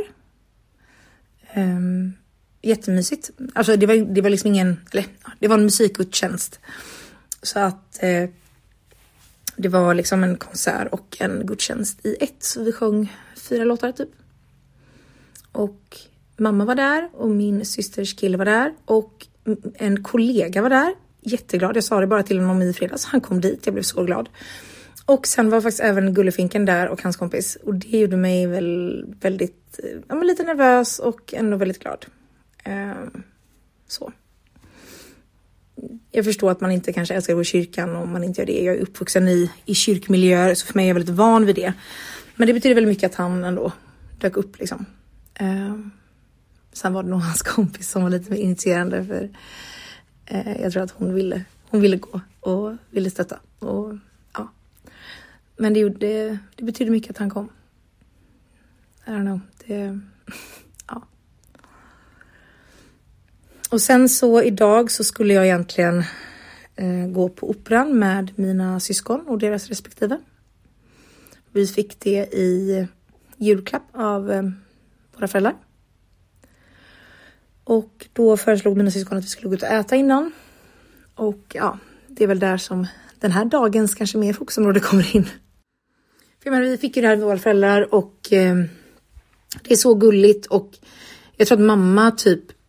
Um, 1.56 2.12
jättemysigt. 2.62 3.30
Alltså 3.54 3.76
det 3.76 3.86
var, 3.86 3.94
det 3.94 4.20
var 4.20 4.30
liksom 4.30 4.48
ingen, 4.48 4.80
eller 4.90 5.04
det 5.38 5.48
var 5.48 5.58
en 5.58 5.64
musikgudstjänst. 5.64 6.60
Så 7.42 7.58
att 7.58 8.02
eh, 8.02 8.28
det 9.56 9.68
var 9.68 9.94
liksom 9.94 10.24
en 10.24 10.36
konsert 10.36 10.88
och 10.92 11.16
en 11.20 11.46
gudstjänst 11.46 12.06
i 12.06 12.16
ett. 12.20 12.42
Så 12.42 12.62
vi 12.62 12.72
sjöng 12.72 13.16
fyra 13.36 13.64
låtar 13.64 13.92
typ. 13.92 14.08
Och 15.52 15.96
mamma 16.36 16.64
var 16.64 16.74
där 16.74 17.08
och 17.12 17.30
min 17.30 17.64
systers 17.64 18.16
kille 18.16 18.36
var 18.36 18.44
där 18.44 18.74
och 18.84 19.26
en 19.74 20.02
kollega 20.02 20.62
var 20.62 20.70
där. 20.70 20.94
Jätteglad. 21.20 21.76
Jag 21.76 21.84
sa 21.84 22.00
det 22.00 22.06
bara 22.06 22.22
till 22.22 22.40
honom 22.40 22.62
i 22.62 22.72
fredags. 22.72 23.04
Han 23.04 23.20
kom 23.20 23.40
dit. 23.40 23.66
Jag 23.66 23.74
blev 23.74 23.82
så 23.82 24.04
glad. 24.04 24.28
Och 25.06 25.26
sen 25.26 25.50
var 25.50 25.60
faktiskt 25.60 25.80
även 25.80 26.14
Gullefinken 26.14 26.64
där 26.64 26.88
och 26.88 27.02
hans 27.02 27.16
kompis 27.16 27.58
och 27.62 27.74
det 27.74 27.98
gjorde 27.98 28.16
mig 28.16 28.46
väl 28.46 29.04
väldigt, 29.20 29.80
eh, 29.82 30.00
ja 30.08 30.14
men 30.14 30.26
lite 30.26 30.42
nervös 30.42 30.98
och 30.98 31.34
ändå 31.34 31.56
väldigt 31.56 31.82
glad. 31.82 32.06
Eh, 32.64 32.92
så. 33.88 34.12
Jag 36.10 36.24
förstår 36.24 36.50
att 36.50 36.60
man 36.60 36.70
inte 36.70 36.92
kanske 36.92 37.14
älskar 37.14 37.32
att 37.32 37.36
gå 37.36 37.42
i 37.42 37.44
kyrkan 37.44 37.96
om 37.96 38.12
man 38.12 38.24
inte 38.24 38.40
gör 38.40 38.46
det. 38.46 38.64
Jag 38.64 38.76
är 38.76 38.80
uppvuxen 38.80 39.28
i, 39.28 39.50
i 39.64 39.74
kyrkmiljöer 39.74 40.54
så 40.54 40.66
för 40.66 40.74
mig 40.74 40.84
är 40.84 40.88
jag 40.88 40.94
väldigt 40.94 41.14
van 41.14 41.46
vid 41.46 41.54
det. 41.54 41.72
Men 42.36 42.46
det 42.46 42.52
betyder 42.54 42.74
väldigt 42.74 42.92
mycket 42.92 43.10
att 43.10 43.16
han 43.16 43.44
ändå 43.44 43.72
dök 44.18 44.36
upp 44.36 44.58
liksom. 44.58 44.86
Eh, 45.34 45.78
sen 46.72 46.92
var 46.92 47.02
det 47.02 47.08
nog 47.08 47.20
hans 47.20 47.42
kompis 47.42 47.90
som 47.90 48.02
var 48.02 48.10
lite 48.10 48.30
mer 48.30 48.38
initierande 48.38 49.04
för 49.04 49.30
eh, 50.26 50.62
jag 50.62 50.72
tror 50.72 50.82
att 50.82 50.90
hon 50.90 51.14
ville, 51.14 51.44
hon 51.68 51.80
ville 51.80 51.96
gå 51.96 52.20
och 52.40 52.76
ville 52.90 53.10
stötta. 53.10 53.38
Och 53.58 53.94
men 55.62 55.74
det, 55.74 55.80
gjorde, 55.80 56.38
det 56.56 56.64
betyder 56.64 56.90
mycket 56.90 57.10
att 57.10 57.18
han 57.18 57.30
kom. 57.30 57.48
I 59.06 59.10
don't 59.10 59.24
know. 59.24 59.40
Det, 59.66 59.74
ja. 60.86 61.02
Och 63.72 63.80
sen 63.80 64.08
så 64.08 64.42
idag 64.42 64.90
så 64.90 65.04
skulle 65.04 65.34
jag 65.34 65.44
egentligen 65.44 66.04
eh, 66.76 67.06
gå 67.06 67.28
på 67.28 67.50
operan 67.50 67.98
med 67.98 68.32
mina 68.36 68.80
syskon 68.80 69.20
och 69.26 69.38
deras 69.38 69.68
respektive. 69.68 70.18
Vi 71.52 71.66
fick 71.66 72.00
det 72.00 72.34
i 72.34 72.86
julklapp 73.36 73.82
av 73.92 74.32
eh, 74.32 74.42
våra 75.16 75.28
föräldrar. 75.28 75.54
Och 77.64 78.06
då 78.12 78.36
föreslog 78.36 78.76
mina 78.76 78.90
syskon 78.90 79.18
att 79.18 79.24
vi 79.24 79.28
skulle 79.28 79.48
gå 79.48 79.54
ut 79.54 79.62
och 79.62 79.68
äta 79.68 79.96
innan. 79.96 80.32
Och 81.14 81.42
ja, 81.54 81.78
det 82.06 82.24
är 82.24 82.28
väl 82.28 82.38
där 82.38 82.56
som 82.56 82.86
den 83.20 83.32
här 83.32 83.44
dagens 83.44 83.94
kanske 83.94 84.18
mer 84.18 84.32
fokusområde 84.32 84.80
kommer 84.90 85.16
in. 85.16 85.24
För 85.24 86.44
jag 86.44 86.52
menar, 86.52 86.64
vi 86.64 86.76
fick 86.76 86.96
ju 86.96 87.02
det 87.02 87.08
här 87.08 87.16
med 87.16 87.26
våra 87.26 87.38
föräldrar 87.38 87.94
och 87.94 88.32
eh, 88.32 88.56
det 89.62 89.72
är 89.72 89.76
så 89.76 89.94
gulligt 89.94 90.46
och 90.46 90.78
jag 91.36 91.48
tror 91.48 91.58
att 91.58 91.64
mamma 91.64 92.10
typ 92.10 92.61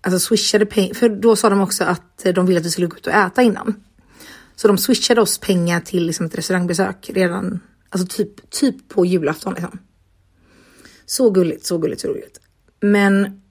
alltså 0.00 0.18
swishade 0.18 0.66
pengar, 0.66 0.94
för 0.94 1.08
då 1.08 1.36
sa 1.36 1.50
de 1.50 1.60
också 1.60 1.84
att 1.84 2.26
eh, 2.26 2.34
de 2.34 2.46
ville 2.46 2.60
att 2.60 2.66
vi 2.66 2.70
skulle 2.70 2.86
gå 2.86 2.96
ut 2.96 3.06
och 3.06 3.12
äta 3.12 3.42
innan. 3.42 3.74
Så 4.56 4.68
de 4.68 4.78
swishade 4.78 5.20
oss 5.20 5.38
pengar 5.38 5.80
till 5.80 6.06
liksom, 6.06 6.26
ett 6.26 6.34
restaurangbesök 6.34 7.10
redan, 7.14 7.60
alltså 7.88 8.16
typ, 8.16 8.50
typ 8.50 8.88
på 8.88 9.06
julafton. 9.06 9.54
Liksom. 9.54 9.78
Så 11.06 11.30
gulligt, 11.30 11.66
så 11.66 11.78
gulligt, 11.78 12.00
så 12.00 12.08
roligt. 12.08 12.40
Men 12.80 13.42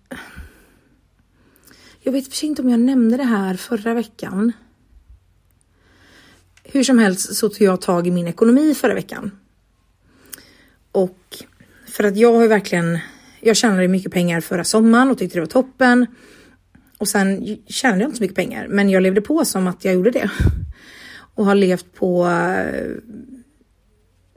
jag 1.99 2.11
vet 2.11 2.27
för 2.27 2.35
sig 2.35 2.49
inte 2.49 2.61
om 2.61 2.69
jag 2.69 2.79
nämnde 2.79 3.17
det 3.17 3.23
här 3.23 3.55
förra 3.55 3.93
veckan. 3.93 4.51
Hur 6.63 6.83
som 6.83 6.99
helst 6.99 7.35
så 7.35 7.49
tog 7.49 7.61
jag 7.61 7.81
tag 7.81 8.07
i 8.07 8.11
min 8.11 8.27
ekonomi 8.27 8.75
förra 8.75 8.93
veckan. 8.93 9.31
Och 10.91 11.43
för 11.87 12.03
att 12.03 12.17
jag 12.17 12.33
har 12.33 12.47
verkligen, 12.47 12.99
jag 13.41 13.55
tjänade 13.55 13.87
mycket 13.87 14.11
pengar 14.11 14.41
förra 14.41 14.63
sommaren 14.63 15.09
och 15.09 15.17
tyckte 15.17 15.37
det 15.37 15.41
var 15.41 15.47
toppen. 15.47 16.05
Och 16.97 17.07
sen 17.07 17.57
tjänade 17.67 18.01
jag 18.01 18.07
inte 18.07 18.17
så 18.17 18.23
mycket 18.23 18.35
pengar, 18.35 18.67
men 18.67 18.89
jag 18.89 19.03
levde 19.03 19.21
på 19.21 19.45
som 19.45 19.67
att 19.67 19.85
jag 19.85 19.93
gjorde 19.93 20.11
det. 20.11 20.31
Och 21.35 21.45
har 21.45 21.55
levt 21.55 21.93
på 21.93 22.27
eh, 22.27 22.91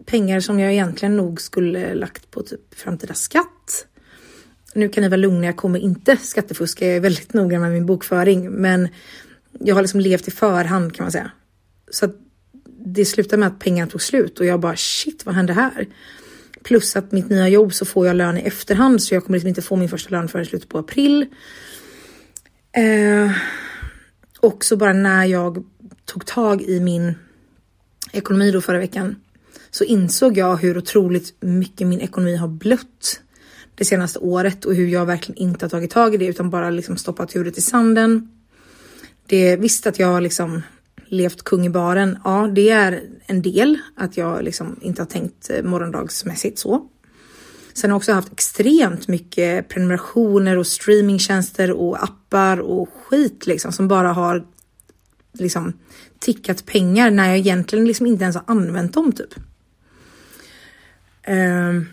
pengar 0.04 0.40
som 0.40 0.60
jag 0.60 0.72
egentligen 0.72 1.16
nog 1.16 1.40
skulle 1.40 1.94
lagt 1.94 2.30
på 2.30 2.42
typ 2.42 2.74
framtida 2.74 3.14
skatt. 3.14 3.86
Nu 4.74 4.88
kan 4.88 5.02
ni 5.02 5.08
vara 5.08 5.16
lugna, 5.16 5.46
jag 5.46 5.56
kommer 5.56 5.78
inte 5.78 6.16
skattefuska, 6.16 6.86
jag 6.86 6.96
är 6.96 7.00
väldigt 7.00 7.34
noga 7.34 7.60
med 7.60 7.72
min 7.72 7.86
bokföring, 7.86 8.50
men 8.50 8.88
jag 9.58 9.74
har 9.74 9.82
liksom 9.82 10.00
levt 10.00 10.28
i 10.28 10.30
förhand 10.30 10.94
kan 10.94 11.04
man 11.04 11.12
säga. 11.12 11.30
Så 11.90 12.04
att 12.04 12.16
det 12.84 13.04
slutade 13.04 13.36
med 13.36 13.46
att 13.46 13.58
pengarna 13.58 13.90
tog 13.90 14.02
slut 14.02 14.40
och 14.40 14.46
jag 14.46 14.60
bara 14.60 14.76
shit, 14.76 15.26
vad 15.26 15.34
hände 15.34 15.52
här? 15.52 15.86
Plus 16.62 16.96
att 16.96 17.12
mitt 17.12 17.28
nya 17.28 17.48
jobb 17.48 17.74
så 17.74 17.84
får 17.84 18.06
jag 18.06 18.16
lön 18.16 18.38
i 18.38 18.40
efterhand 18.40 19.02
så 19.02 19.14
jag 19.14 19.24
kommer 19.24 19.36
liksom 19.36 19.48
inte 19.48 19.62
få 19.62 19.76
min 19.76 19.88
första 19.88 20.10
lön 20.10 20.28
förrän 20.28 20.42
i 20.42 20.48
slutet 20.48 20.68
på 20.68 20.78
april. 20.78 21.26
Eh, 22.72 23.30
också 24.40 24.76
bara 24.76 24.92
när 24.92 25.24
jag 25.24 25.64
tog 26.04 26.26
tag 26.26 26.62
i 26.62 26.80
min 26.80 27.14
ekonomi 28.12 28.50
då 28.50 28.60
förra 28.60 28.78
veckan 28.78 29.16
så 29.70 29.84
insåg 29.84 30.36
jag 30.36 30.56
hur 30.56 30.78
otroligt 30.78 31.34
mycket 31.40 31.86
min 31.86 32.00
ekonomi 32.00 32.36
har 32.36 32.48
blött 32.48 33.20
det 33.74 33.84
senaste 33.84 34.18
året 34.18 34.64
och 34.64 34.74
hur 34.74 34.88
jag 34.88 35.06
verkligen 35.06 35.42
inte 35.42 35.64
har 35.64 35.70
tagit 35.70 35.90
tag 35.90 36.14
i 36.14 36.16
det 36.16 36.26
utan 36.26 36.50
bara 36.50 36.70
liksom 36.70 36.96
stoppat 36.96 37.36
huvudet 37.36 37.58
i 37.58 37.60
sanden. 37.60 38.30
Det 39.26 39.56
visst 39.56 39.86
att 39.86 39.98
jag 39.98 40.06
har 40.06 40.20
liksom 40.20 40.62
levt 41.06 41.42
kung 41.42 41.66
i 41.66 41.70
baren. 41.70 42.18
Ja, 42.24 42.50
det 42.54 42.70
är 42.70 43.02
en 43.26 43.42
del 43.42 43.78
att 43.96 44.16
jag 44.16 44.44
liksom 44.44 44.78
inte 44.82 45.02
har 45.02 45.06
tänkt 45.06 45.50
eh, 45.50 45.62
morgondagsmässigt 45.62 46.58
så. 46.58 46.88
Sen 47.72 47.90
har 47.90 47.94
jag 47.94 47.96
också 47.96 48.12
haft 48.12 48.32
extremt 48.32 49.08
mycket 49.08 49.68
prenumerationer 49.68 50.56
och 50.56 50.66
streamingtjänster 50.66 51.70
och 51.70 52.04
appar 52.04 52.60
och 52.60 52.88
skit 52.94 53.46
liksom 53.46 53.72
som 53.72 53.88
bara 53.88 54.12
har 54.12 54.46
liksom 55.32 55.72
tickat 56.18 56.66
pengar 56.66 57.10
när 57.10 57.28
jag 57.28 57.38
egentligen 57.38 57.84
liksom 57.84 58.06
inte 58.06 58.22
ens 58.24 58.36
har 58.36 58.44
använt 58.46 58.94
dem 58.94 59.12
typ. 59.12 59.34
Ehm, 61.22 61.86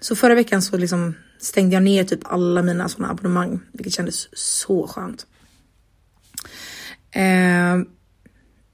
så 0.00 0.16
förra 0.16 0.34
veckan 0.34 0.62
så 0.62 0.76
liksom 0.76 1.14
stängde 1.38 1.74
jag 1.74 1.82
ner 1.82 2.04
typ 2.04 2.20
alla 2.22 2.62
mina 2.62 2.88
sådana 2.88 3.12
abonnemang, 3.12 3.60
vilket 3.72 3.92
kändes 3.92 4.28
så 4.38 4.86
skönt. 4.86 5.26
Ehm, 7.10 7.86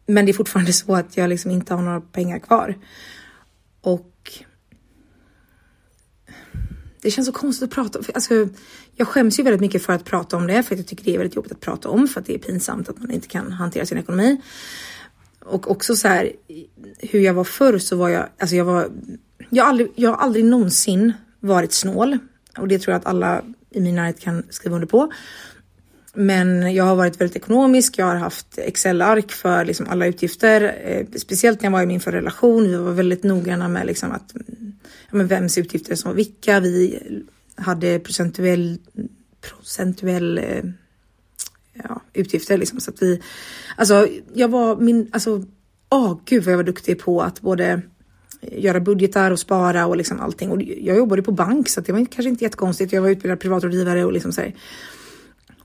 men 0.06 0.26
det 0.26 0.32
är 0.32 0.34
fortfarande 0.34 0.72
så 0.82 0.94
att 0.94 1.16
jag 1.16 1.28
liksom 1.28 1.50
inte 1.50 1.74
har 1.74 1.82
några 1.82 2.00
pengar 2.00 2.38
kvar. 2.38 2.74
Och 3.80 4.17
det 7.08 7.12
känns 7.12 7.26
så 7.26 7.32
konstigt 7.32 7.64
att 7.64 7.74
prata 7.74 7.98
om. 7.98 8.04
Alltså, 8.14 8.48
jag 8.96 9.08
skäms 9.08 9.38
ju 9.38 9.42
väldigt 9.42 9.60
mycket 9.60 9.82
för 9.82 9.92
att 9.92 10.04
prata 10.04 10.36
om 10.36 10.46
det, 10.46 10.62
för 10.62 10.74
att 10.74 10.78
jag 10.78 10.86
tycker 10.86 11.04
det 11.04 11.14
är 11.14 11.18
väldigt 11.18 11.36
jobbigt 11.36 11.52
att 11.52 11.60
prata 11.60 11.88
om, 11.88 12.08
för 12.08 12.20
att 12.20 12.26
det 12.26 12.34
är 12.34 12.38
pinsamt 12.38 12.88
att 12.88 12.98
man 12.98 13.10
inte 13.10 13.28
kan 13.28 13.52
hantera 13.52 13.86
sin 13.86 13.98
ekonomi. 13.98 14.40
Och 15.44 15.70
också 15.70 15.96
så 15.96 16.08
här, 16.08 16.32
hur 16.98 17.20
jag 17.20 17.34
var 17.34 17.44
förr 17.44 17.78
så 17.78 17.96
var 17.96 18.08
jag, 18.08 18.26
alltså 18.38 18.56
jag 18.56 18.64
var, 18.64 18.88
jag 19.50 19.64
har 19.64 19.68
aldrig, 19.68 19.92
jag 19.94 20.10
har 20.10 20.16
aldrig 20.16 20.44
någonsin 20.44 21.12
varit 21.40 21.72
snål. 21.72 22.18
Och 22.58 22.68
det 22.68 22.78
tror 22.78 22.92
jag 22.92 23.00
att 23.00 23.06
alla 23.06 23.42
i 23.70 23.80
min 23.80 23.94
närhet 23.94 24.20
kan 24.20 24.42
skriva 24.50 24.74
under 24.74 24.88
på. 24.88 25.12
Men 26.14 26.74
jag 26.74 26.84
har 26.84 26.96
varit 26.96 27.20
väldigt 27.20 27.36
ekonomisk. 27.36 27.98
Jag 27.98 28.06
har 28.06 28.16
haft 28.16 28.58
Excel-ark 28.58 29.32
för 29.32 29.64
liksom 29.64 29.86
alla 29.88 30.06
utgifter, 30.06 30.76
eh, 30.84 31.06
speciellt 31.18 31.62
när 31.62 31.66
jag 31.66 31.72
var 31.72 31.82
i 31.82 31.86
min 31.86 32.00
förra 32.00 32.16
relation. 32.16 32.62
Vi 32.62 32.76
var 32.76 32.92
väldigt 32.92 33.22
noggranna 33.22 33.68
med 33.68 33.86
liksom 33.86 34.12
att 34.12 34.34
ja, 35.10 35.16
men 35.16 35.26
vems 35.26 35.58
utgifter 35.58 35.94
som 35.94 36.10
var 36.10 36.16
vilka. 36.16 36.60
Vi 36.60 36.98
hade 37.54 37.98
procentuell, 37.98 38.78
procentuell 39.40 40.38
eh, 40.38 40.64
ja, 41.72 42.02
utgifter 42.12 42.58
liksom 42.58 42.80
så 42.80 42.90
att 42.90 43.02
vi. 43.02 43.22
Alltså, 43.76 44.08
jag 44.34 44.48
var 44.48 44.76
min, 44.76 45.08
alltså, 45.12 45.44
åh 45.90 46.12
oh, 46.12 46.20
gud 46.24 46.44
vad 46.44 46.52
jag 46.52 46.58
var 46.58 46.64
duktig 46.64 46.98
på 46.98 47.22
att 47.22 47.40
både 47.40 47.82
göra 48.40 48.80
budgetar 48.80 49.30
och 49.30 49.38
spara 49.38 49.86
och 49.86 49.96
liksom 49.96 50.20
allting. 50.20 50.50
Och 50.50 50.62
jag 50.62 50.96
jobbade 50.96 51.22
på 51.22 51.32
bank 51.32 51.68
så 51.68 51.80
det 51.80 51.92
var 51.92 51.98
kanske 51.98 52.28
inte 52.28 52.44
jättekonstigt. 52.44 52.92
Jag 52.92 53.02
var 53.02 53.08
utbildad 53.08 53.40
privatrådgivare 53.40 54.04
och 54.04 54.12
liksom 54.12 54.32
så 54.32 54.40
här. 54.40 54.54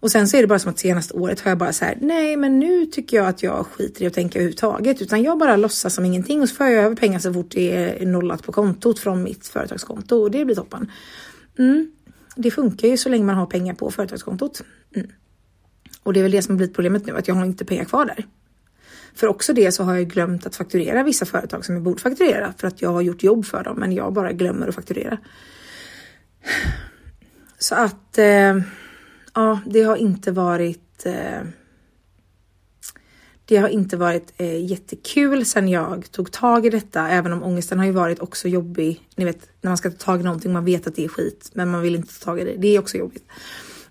Och 0.03 0.12
sen 0.12 0.27
så 0.27 0.38
är 0.38 0.41
det 0.41 0.48
bara 0.48 0.60
som 0.60 0.72
att 0.72 0.79
senaste 0.79 1.13
året 1.13 1.39
har 1.39 1.51
jag 1.51 1.57
bara 1.57 1.74
så 1.74 1.86
här, 1.86 1.98
nej 2.01 2.38
men 2.38 2.60
nu 2.60 2.86
tycker 2.86 3.17
jag 3.17 3.27
att 3.27 3.43
jag 3.43 3.65
skiter 3.67 4.03
i 4.03 4.07
att 4.07 4.13
tänka 4.13 4.39
överhuvudtaget 4.39 5.01
utan 5.01 5.24
jag 5.24 5.38
bara 5.38 5.55
låtsas 5.55 5.93
som 5.93 6.05
ingenting 6.05 6.41
och 6.41 6.50
så 6.50 6.55
får 6.55 6.65
jag 6.65 6.83
över 6.83 6.95
pengar 6.95 7.19
så 7.19 7.33
fort 7.33 7.51
det 7.51 8.01
är 8.01 8.05
nollat 8.05 8.43
på 8.43 8.51
kontot 8.51 9.00
från 9.00 9.24
mitt 9.24 9.48
företagskonto 9.48 10.17
och 10.17 10.31
det 10.31 10.45
blir 10.45 10.55
toppen. 10.55 10.91
Mm. 11.60 11.91
Det 12.36 12.51
funkar 12.51 12.88
ju 12.88 12.98
så 12.98 13.10
länge 13.10 13.24
man 13.25 13.36
har 13.36 13.45
pengar 13.45 13.74
på 13.74 13.91
företagskontot. 13.91 14.62
Mm. 14.95 15.07
Och 16.03 16.13
det 16.13 16.19
är 16.19 16.24
väl 16.24 16.31
det 16.31 16.41
som 16.41 16.53
har 16.53 16.57
blivit 16.57 16.75
problemet 16.75 17.05
nu, 17.05 17.17
att 17.17 17.27
jag 17.27 17.36
har 17.36 17.45
inte 17.45 17.65
pengar 17.65 17.83
kvar 17.86 18.05
där. 18.05 18.25
För 19.15 19.27
också 19.27 19.53
det 19.53 19.72
så 19.72 19.83
har 19.83 19.95
jag 19.95 20.07
glömt 20.07 20.45
att 20.45 20.55
fakturera 20.55 21.03
vissa 21.03 21.25
företag 21.25 21.65
som 21.65 21.75
jag 21.75 21.83
borde 21.83 22.01
fakturera 22.01 22.53
för 22.57 22.67
att 22.67 22.81
jag 22.81 22.89
har 22.89 23.01
gjort 23.01 23.24
jobb 23.24 23.45
för 23.45 23.63
dem 23.63 23.79
men 23.79 23.91
jag 23.91 24.13
bara 24.13 24.31
glömmer 24.31 24.67
att 24.67 24.75
fakturera. 24.75 25.17
Så 27.60 27.75
att 27.75 28.17
eh, 28.17 28.57
ja, 29.33 29.59
det 29.65 29.81
har 29.81 29.95
inte 29.95 30.31
varit 30.31 31.05
eh, 31.05 31.41
det 33.45 33.57
har 33.57 33.69
inte 33.69 33.97
varit 33.97 34.33
eh, 34.37 34.65
jättekul 34.65 35.45
sen 35.45 35.67
jag 35.67 36.11
tog 36.11 36.31
tag 36.31 36.65
i 36.65 36.69
detta, 36.69 37.09
även 37.09 37.33
om 37.33 37.43
ångesten 37.43 37.79
har 37.79 37.85
ju 37.85 37.91
varit 37.91 38.19
också 38.19 38.47
jobbig. 38.47 39.07
Ni 39.15 39.25
vet 39.25 39.49
när 39.61 39.69
man 39.69 39.77
ska 39.77 39.91
ta 39.91 39.97
tag 39.97 40.19
i 40.19 40.23
någonting, 40.23 40.53
man 40.53 40.65
vet 40.65 40.87
att 40.87 40.95
det 40.95 41.03
är 41.03 41.07
skit, 41.07 41.51
men 41.53 41.69
man 41.69 41.81
vill 41.81 41.95
inte 41.95 42.19
ta 42.19 42.25
tag 42.25 42.39
i 42.39 42.43
det. 42.43 42.55
Det 42.57 42.67
är 42.67 42.79
också 42.79 42.97
jobbigt. 42.97 43.23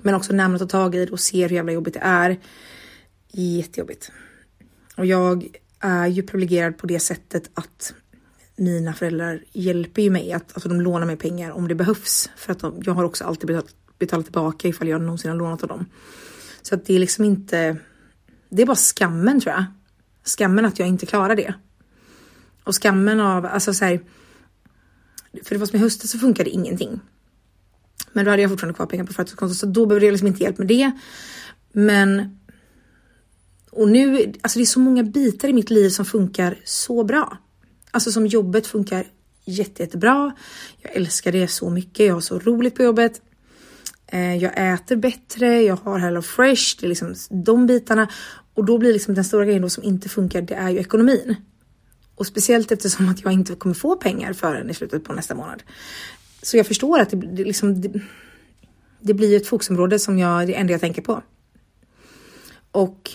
Men 0.03 0.15
också 0.15 0.33
när 0.33 0.49
man 0.49 0.59
tar 0.59 0.67
tag 0.67 0.95
i 0.95 1.07
det 1.07 1.13
och 1.13 1.21
ser 1.21 1.49
hur 1.49 1.57
jävla 1.57 1.73
jobbigt 1.73 1.95
det 1.95 2.01
är. 2.01 2.39
Jättejobbigt. 3.33 4.13
Och 4.97 5.07
jag 5.07 5.49
är 5.81 6.07
ju 6.07 6.23
privilegierad 6.23 6.79
på 6.79 6.87
det 6.87 7.01
sättet 7.01 7.51
att 7.55 7.95
mina 8.57 8.93
föräldrar 8.93 9.45
hjälper 9.53 10.03
ju 10.03 10.11
mig 10.11 10.33
att 10.33 10.53
alltså 10.55 10.69
de 10.69 10.81
lånar 10.81 11.07
mig 11.07 11.17
pengar 11.17 11.51
om 11.51 11.69
det 11.69 11.75
behövs 11.75 12.31
för 12.37 12.53
att 12.53 12.59
de, 12.59 12.83
jag 12.85 12.93
har 12.93 13.05
också 13.05 13.25
alltid 13.25 13.47
betalat, 13.47 13.75
betala 14.07 14.23
tillbaka 14.23 14.69
ifall 14.69 14.89
jag 14.89 15.01
någonsin 15.01 15.31
har 15.31 15.39
lånat 15.39 15.63
av 15.63 15.69
dem. 15.69 15.87
Så 16.63 16.75
att 16.75 16.87
det 16.87 16.95
är 16.95 16.99
liksom 16.99 17.25
inte 17.25 17.77
det 18.55 18.63
är 18.63 18.67
bara 18.67 18.77
skammen 18.77 19.41
tror 19.41 19.55
jag. 19.55 19.65
Skammen 20.25 20.65
att 20.65 20.79
jag 20.79 20.89
inte 20.89 21.07
klarar 21.07 21.37
det. 21.37 21.55
Och 22.65 22.83
skammen 22.83 23.21
av, 23.21 23.47
alltså 23.47 23.75
så 23.75 23.85
här, 23.85 24.01
för 25.45 25.55
det 25.55 25.59
var 25.59 25.67
som 25.67 25.79
i 25.79 25.83
höstas 25.83 26.11
så 26.11 26.19
funkade 26.19 26.51
ingenting. 26.51 27.01
Men 28.13 28.25
då 28.25 28.31
hade 28.31 28.43
jag 28.43 28.51
fortfarande 28.51 28.77
kvar 28.77 28.87
pengar 28.87 29.05
på 29.05 29.13
företagskontot 29.13 29.57
så 29.57 29.67
då 29.67 29.87
behövde 29.87 30.07
jag 30.07 30.13
liksom 30.13 30.29
inte 30.29 30.43
hjälp 30.43 30.59
med 30.59 30.67
det. 30.67 30.91
Men 31.73 32.39
och 33.71 33.89
nu, 33.89 34.33
alltså 34.41 34.59
det 34.59 34.63
är 34.63 34.67
så 34.67 34.81
många 34.81 35.03
bitar 35.03 35.49
i 35.49 35.53
mitt 35.53 35.71
liv 35.71 35.89
som 35.89 36.05
funkar 36.05 36.59
så 36.65 37.05
bra. 37.05 37.39
Alltså 37.91 38.13
som 38.13 38.27
jobbet 38.27 38.67
funkar 38.67 39.07
jätte, 39.45 39.83
jättebra. 39.83 40.33
Jag 40.79 40.97
älskar 40.97 41.33
det 41.33 41.49
så 41.49 41.71
mycket. 41.71 42.07
Jag 42.07 42.15
har 42.15 42.21
så 42.21 42.39
roligt 42.39 42.75
på 42.75 42.83
jobbet. 42.83 43.21
Eh, 44.13 44.37
jag 44.37 44.73
äter 44.75 44.97
bättre. 44.97 45.63
Jag 45.63 45.77
har 45.77 45.99
Hello 45.99 46.23
Fresh. 46.23 46.77
Det 46.81 46.87
är 46.87 46.89
liksom 46.89 47.15
de 47.31 47.67
bitarna 47.67 48.09
och 48.55 48.65
då 48.65 48.79
blir 48.79 48.93
liksom 48.93 49.15
den 49.15 49.25
stora 49.25 49.45
grejen 49.45 49.63
då 49.63 49.69
som 49.69 49.85
inte 49.85 50.09
funkar, 50.09 50.43
det 50.43 50.55
är 50.55 50.71
ju 50.71 50.79
ekonomin. 50.79 51.37
Och 52.15 52.27
speciellt 52.27 52.73
eftersom 52.73 53.09
att 53.09 53.25
jag 53.25 53.33
inte 53.33 53.55
kommer 53.55 53.75
få 53.75 53.97
pengar 53.97 54.33
förrän 54.33 54.71
i 54.71 54.75
slutet 54.75 55.05
på 55.05 55.13
nästa 55.13 55.35
månad. 55.35 55.63
Så 56.43 56.57
jag 56.57 56.67
förstår 56.67 56.99
att 56.99 57.11
det, 57.11 57.17
det, 57.17 57.45
liksom, 57.45 57.81
det, 57.81 58.01
det 59.01 59.15
blir 59.15 59.37
ett 59.37 59.47
fokusområde 59.47 59.99
som 59.99 60.19
jag, 60.19 60.47
det 60.47 60.55
enda 60.55 60.73
jag 60.73 60.81
tänker 60.81 61.03
på. 61.03 61.23
Och 62.71 63.11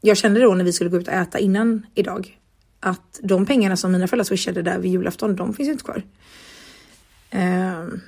jag 0.00 0.16
kände 0.16 0.40
då 0.40 0.54
när 0.54 0.64
vi 0.64 0.72
skulle 0.72 0.90
gå 0.90 0.96
ut 0.96 1.08
och 1.08 1.14
äta 1.14 1.38
innan 1.38 1.86
idag 1.94 2.38
att 2.80 3.20
de 3.22 3.46
pengarna 3.46 3.76
som 3.76 3.92
mina 3.92 4.08
föräldrar 4.08 4.24
swishade 4.24 4.62
där 4.62 4.78
vid 4.78 4.92
julafton, 4.92 5.36
de 5.36 5.54
finns 5.54 5.68
ju 5.68 5.72
inte 5.72 5.84
kvar. 5.84 6.02
Um, 7.32 8.00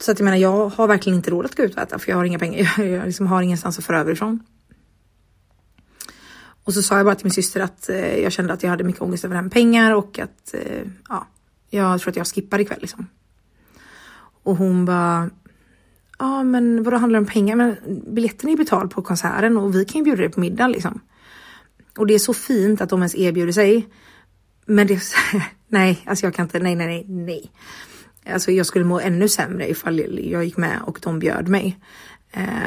så 0.00 0.12
att 0.12 0.18
jag 0.18 0.24
menar, 0.24 0.38
jag 0.38 0.68
har 0.68 0.86
verkligen 0.86 1.16
inte 1.16 1.30
råd 1.30 1.44
att 1.44 1.56
gå 1.56 1.62
ut 1.62 1.76
och 1.76 1.82
äta 1.82 1.98
för 1.98 2.10
jag 2.10 2.16
har 2.16 2.24
inga 2.24 2.38
pengar. 2.38 2.74
Jag, 2.78 2.86
jag 2.86 3.06
liksom 3.06 3.26
har 3.26 3.42
ingenstans 3.42 3.78
att 3.78 3.84
föra 3.84 4.00
över 4.00 4.12
ifrån. 4.12 4.42
Och 6.64 6.74
så 6.74 6.82
sa 6.82 6.96
jag 6.96 7.06
bara 7.06 7.14
till 7.14 7.26
min 7.26 7.32
syster 7.32 7.60
att 7.60 7.88
eh, 7.88 8.16
jag 8.16 8.32
kände 8.32 8.52
att 8.52 8.62
jag 8.62 8.70
hade 8.70 8.84
mycket 8.84 9.02
ångest 9.02 9.24
över 9.24 9.34
det 9.34 9.36
här 9.36 9.42
med 9.42 9.52
pengar 9.52 9.94
och 9.94 10.18
att 10.18 10.54
eh, 10.54 10.82
ja, 11.08 11.26
jag 11.70 12.00
tror 12.00 12.10
att 12.10 12.16
jag 12.16 12.26
skippar 12.26 12.58
ikväll 12.58 12.78
liksom. 12.80 13.06
Och 14.42 14.56
hon 14.56 14.84
bara 14.84 15.30
Ja 16.20 16.42
men 16.42 16.82
vadå 16.82 16.96
handlar 16.96 17.20
det 17.20 17.26
om 17.26 17.32
pengar? 17.32 17.56
Men 17.56 17.76
biljetten 18.14 18.50
är 18.50 18.56
betald 18.56 18.90
på 18.90 19.02
konserten 19.02 19.56
och 19.56 19.74
vi 19.74 19.84
kan 19.84 19.98
ju 19.98 20.04
bjuda 20.04 20.22
dig 20.22 20.30
på 20.30 20.40
middag 20.40 20.68
liksom. 20.68 21.00
Och 21.98 22.06
det 22.06 22.14
är 22.14 22.18
så 22.18 22.34
fint 22.34 22.80
att 22.80 22.88
de 22.88 23.00
ens 23.00 23.14
erbjuder 23.14 23.52
sig. 23.52 23.88
Men 24.66 24.86
det, 24.86 25.00
nej, 25.68 26.02
alltså 26.06 26.26
jag 26.26 26.34
kan 26.34 26.44
inte, 26.44 26.58
nej, 26.58 26.74
nej, 26.74 26.86
nej, 26.86 27.04
nej. 27.08 27.50
Alltså 28.30 28.50
jag 28.50 28.66
skulle 28.66 28.84
må 28.84 29.00
ännu 29.00 29.28
sämre 29.28 29.70
ifall 29.70 29.98
jag 30.30 30.44
gick 30.44 30.56
med 30.56 30.82
och 30.86 30.98
de 31.02 31.18
bjöd 31.18 31.48
mig. 31.48 31.78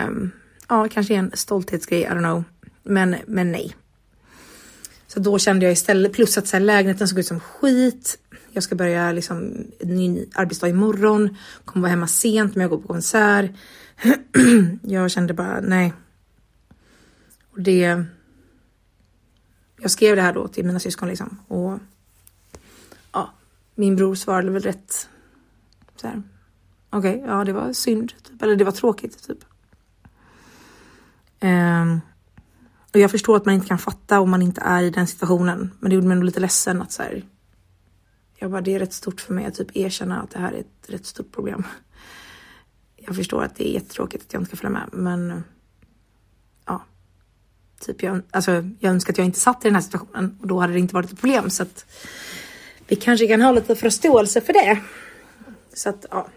Um, 0.08 0.32
ja, 0.70 0.88
kanske 0.92 1.16
en 1.16 1.32
stolthetsgrej, 1.34 2.02
I 2.02 2.06
don't 2.06 2.20
know. 2.20 2.44
Men, 2.84 3.16
men 3.28 3.52
nej. 3.52 3.76
Så 5.08 5.20
då 5.20 5.40
kände 5.40 5.66
jag 5.66 5.74
istället, 5.74 6.14
plus 6.14 6.38
att 6.38 6.48
så 6.48 6.58
här, 6.58 6.64
lägenheten 6.64 7.08
såg 7.08 7.20
ut 7.20 7.28
som 7.28 7.40
skit. 7.40 8.18
Jag 8.52 8.64
ska 8.64 8.76
börja 8.76 9.12
liksom 9.12 9.38
en 9.80 9.96
ny 9.96 10.26
arbetsdag 10.34 10.70
imorgon, 10.70 11.38
kommer 11.66 11.82
vara 11.82 11.90
hemma 11.90 12.08
sent 12.08 12.56
men 12.56 12.62
jag 12.62 12.70
går 12.70 12.78
på 12.78 12.88
konsert. 12.88 13.52
jag 14.82 15.12
kände 15.12 15.34
bara 15.34 15.62
nej. 15.62 15.94
Och 17.52 17.62
det. 17.62 18.06
Jag 19.82 19.92
skrev 19.92 20.16
det 20.16 20.22
här 20.22 20.34
då 20.34 20.48
till 20.48 20.66
mina 20.66 20.80
syskon 20.80 21.10
liksom 21.10 21.40
och 21.48 21.80
ja, 23.12 23.34
min 23.76 23.96
bror 23.96 24.16
svarade 24.16 24.52
väl 24.52 24.62
rätt 24.62 25.10
så 26.04 26.08
här. 26.08 26.24
Okej, 26.90 27.16
okay, 27.16 27.30
ja, 27.30 27.44
det 27.44 27.54
var 27.54 27.74
synd, 27.74 28.14
typ. 28.24 28.42
eller 28.42 28.56
det 28.56 28.64
var 28.64 28.72
tråkigt 28.72 29.28
typ. 29.28 29.38
Um, 31.42 32.02
och 32.94 33.00
jag 33.00 33.12
förstår 33.12 33.38
att 33.38 33.46
man 33.46 33.56
inte 33.56 33.68
kan 33.68 33.78
fatta 33.78 34.20
om 34.20 34.30
man 34.30 34.42
inte 34.42 34.62
är 34.62 34.84
i 34.84 34.90
den 34.90 35.08
situationen. 35.08 35.72
Men 35.80 35.90
det 35.90 35.96
gjorde 35.96 36.08
mig 36.08 36.24
lite 36.24 36.40
ledsen 36.40 36.82
att 36.82 36.92
så 36.92 37.04
här, 37.04 37.24
jag 38.36 38.52
bara, 38.52 38.62
det 38.62 38.76
är 38.76 38.80
rätt 38.80 38.94
stort 38.94 39.22
för 39.22 39.34
mig 39.34 39.46
att 39.46 39.56
typ 39.56 39.78
erkänna 39.78 40.22
att 40.22 40.32
det 40.32 40.40
här 40.40 40.52
är 40.52 40.60
ett 40.60 40.90
rätt 40.90 41.06
stort 41.06 41.32
problem. 41.32 41.64
Jag 42.96 43.16
förstår 43.16 43.44
att 43.44 43.56
det 43.56 43.70
är 43.70 43.74
jättetråkigt 43.74 44.24
att 44.26 44.34
jag 44.34 44.42
inte 44.42 44.50
ska 44.50 44.58
följa 44.58 44.80
med, 44.80 44.90
men 44.92 45.44
ja, 46.66 46.86
typ 47.80 48.04
jag, 48.04 48.22
alltså, 48.32 48.52
jag 48.80 48.90
önskar 48.90 49.14
att 49.14 49.18
jag 49.18 49.26
inte 49.26 49.40
satt 49.40 49.66
i 49.66 49.68
den 49.68 49.76
här 49.76 49.82
situationen 49.82 50.38
och 50.42 50.48
då 50.48 50.60
hade 50.60 50.74
det 50.74 50.80
inte 50.80 50.96
varit 50.96 51.12
ett 51.12 51.20
problem 51.20 51.50
så 51.50 51.64
att 51.64 51.86
vi 52.88 52.96
kanske 52.96 53.28
kan 53.28 53.42
ha 53.42 53.52
lite 53.52 53.76
förståelse 53.76 54.42
för 54.42 54.54
det. 54.54 54.82
Så 55.74 55.90
att 55.90 56.06
ja, 56.12 56.28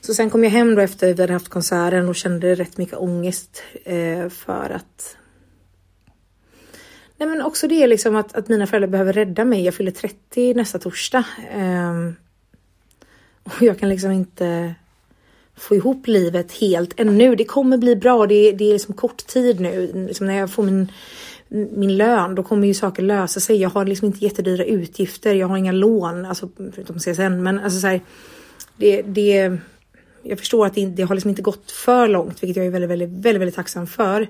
så 0.00 0.14
sen 0.14 0.30
kom 0.30 0.44
jag 0.44 0.50
hem 0.50 0.74
då 0.74 0.80
efter 0.80 1.14
vi 1.14 1.22
hade 1.22 1.32
haft 1.32 1.48
konserten 1.48 2.08
och 2.08 2.16
kände 2.16 2.54
rätt 2.54 2.78
mycket 2.78 2.98
ångest 2.98 3.62
eh, 3.84 4.28
för 4.28 4.70
att 4.70 5.16
Nej 7.16 7.28
men 7.28 7.42
också 7.42 7.68
det 7.68 7.86
liksom 7.86 8.16
att, 8.16 8.36
att 8.36 8.48
mina 8.48 8.66
föräldrar 8.66 8.88
behöver 8.88 9.12
rädda 9.12 9.44
mig. 9.44 9.64
Jag 9.64 9.74
fyller 9.74 9.90
30 9.90 10.54
nästa 10.54 10.78
torsdag. 10.78 11.24
Eh, 11.52 12.10
och 13.42 13.62
jag 13.62 13.78
kan 13.78 13.88
liksom 13.88 14.10
inte 14.10 14.74
få 15.56 15.74
ihop 15.74 16.06
livet 16.06 16.52
helt 16.52 17.00
ännu. 17.00 17.36
Det 17.36 17.44
kommer 17.44 17.78
bli 17.78 17.96
bra. 17.96 18.26
Det, 18.26 18.52
det 18.52 18.64
är 18.64 18.72
liksom 18.72 18.94
kort 18.94 19.26
tid 19.26 19.60
nu. 19.60 19.92
Liksom 20.06 20.26
när 20.26 20.34
jag 20.34 20.50
får 20.50 20.62
min, 20.62 20.92
min 21.50 21.96
lön, 21.96 22.34
då 22.34 22.42
kommer 22.42 22.66
ju 22.66 22.74
saker 22.74 23.02
lösa 23.02 23.40
sig. 23.40 23.56
Jag 23.56 23.70
har 23.70 23.84
liksom 23.84 24.06
inte 24.06 24.24
jättedyra 24.24 24.64
utgifter. 24.64 25.34
Jag 25.34 25.46
har 25.46 25.56
inga 25.56 25.72
lån, 25.72 26.24
alltså 26.24 26.48
förutom 26.74 26.98
CSN. 26.98 27.42
Men 27.42 27.58
alltså 27.58 27.80
så 27.80 27.86
här, 27.86 28.00
det, 28.76 29.02
det, 29.02 29.58
jag 30.22 30.38
förstår 30.38 30.66
att 30.66 30.74
det, 30.74 30.86
det 30.86 31.02
har 31.02 31.14
liksom 31.14 31.28
inte 31.28 31.42
gått 31.42 31.70
för 31.70 32.08
långt, 32.08 32.42
vilket 32.42 32.56
jag 32.56 32.66
är 32.66 32.70
väldigt, 32.70 32.90
väldigt, 32.90 33.08
väldigt, 33.08 33.40
väldigt 33.40 33.54
tacksam 33.54 33.86
för. 33.86 34.28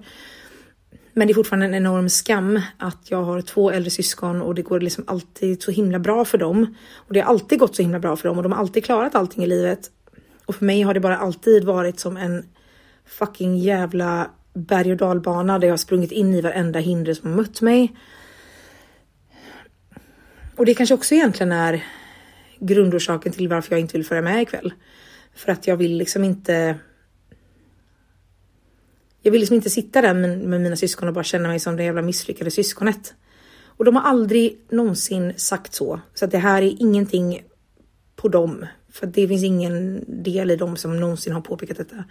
Men 1.12 1.26
det 1.26 1.32
är 1.32 1.34
fortfarande 1.34 1.66
en 1.66 1.74
enorm 1.74 2.08
skam 2.08 2.60
att 2.78 3.10
jag 3.10 3.22
har 3.22 3.40
två 3.40 3.70
äldre 3.70 3.90
syskon 3.90 4.42
och 4.42 4.54
det 4.54 4.62
går 4.62 4.80
liksom 4.80 5.04
alltid 5.06 5.62
så 5.62 5.70
himla 5.70 5.98
bra 5.98 6.24
för 6.24 6.38
dem. 6.38 6.74
Och 6.94 7.14
det 7.14 7.20
har 7.20 7.28
alltid 7.28 7.58
gått 7.58 7.76
så 7.76 7.82
himla 7.82 7.98
bra 7.98 8.16
för 8.16 8.28
dem 8.28 8.36
och 8.36 8.42
de 8.42 8.52
har 8.52 8.58
alltid 8.58 8.84
klarat 8.84 9.14
allting 9.14 9.44
i 9.44 9.46
livet. 9.46 9.90
Och 10.46 10.54
för 10.54 10.64
mig 10.64 10.82
har 10.82 10.94
det 10.94 11.00
bara 11.00 11.18
alltid 11.18 11.64
varit 11.64 12.00
som 12.00 12.16
en 12.16 12.44
fucking 13.06 13.58
jävla 13.58 14.30
berg 14.60 14.92
och 14.92 14.96
dalbana 14.96 15.58
där 15.58 15.66
jag 15.66 15.72
har 15.72 15.78
sprungit 15.78 16.12
in 16.12 16.34
i 16.34 16.40
varenda 16.40 16.78
hinder 16.78 17.14
som 17.14 17.30
har 17.30 17.36
mött 17.36 17.60
mig. 17.60 17.96
Och 20.56 20.66
det 20.66 20.74
kanske 20.74 20.94
också 20.94 21.14
egentligen 21.14 21.52
är 21.52 21.84
grundorsaken 22.58 23.32
till 23.32 23.48
varför 23.48 23.72
jag 23.72 23.80
inte 23.80 23.92
vill 23.92 24.06
följa 24.06 24.22
med 24.22 24.42
ikväll. 24.42 24.72
För 25.34 25.52
att 25.52 25.66
jag 25.66 25.76
vill 25.76 25.96
liksom 25.96 26.24
inte. 26.24 26.78
Jag 29.22 29.32
vill 29.32 29.40
liksom 29.40 29.56
inte 29.56 29.70
sitta 29.70 30.02
där 30.02 30.14
med, 30.14 30.38
med 30.38 30.60
mina 30.60 30.76
syskon 30.76 31.08
och 31.08 31.14
bara 31.14 31.24
känna 31.24 31.48
mig 31.48 31.60
som 31.60 31.76
det 31.76 31.84
jävla 31.84 32.02
misslyckade 32.02 32.50
syskonet. 32.50 33.14
Och 33.64 33.84
de 33.84 33.96
har 33.96 34.02
aldrig 34.02 34.58
någonsin 34.70 35.32
sagt 35.36 35.74
så. 35.74 36.00
Så 36.14 36.24
att 36.24 36.30
det 36.30 36.38
här 36.38 36.62
är 36.62 36.82
ingenting 36.82 37.42
på 38.16 38.28
dem. 38.28 38.66
För 38.92 39.06
det 39.06 39.28
finns 39.28 39.44
ingen 39.44 40.04
del 40.22 40.50
i 40.50 40.56
dem 40.56 40.76
som 40.76 41.00
någonsin 41.00 41.32
har 41.32 41.40
påpekat 41.40 41.76
detta. 41.76 42.04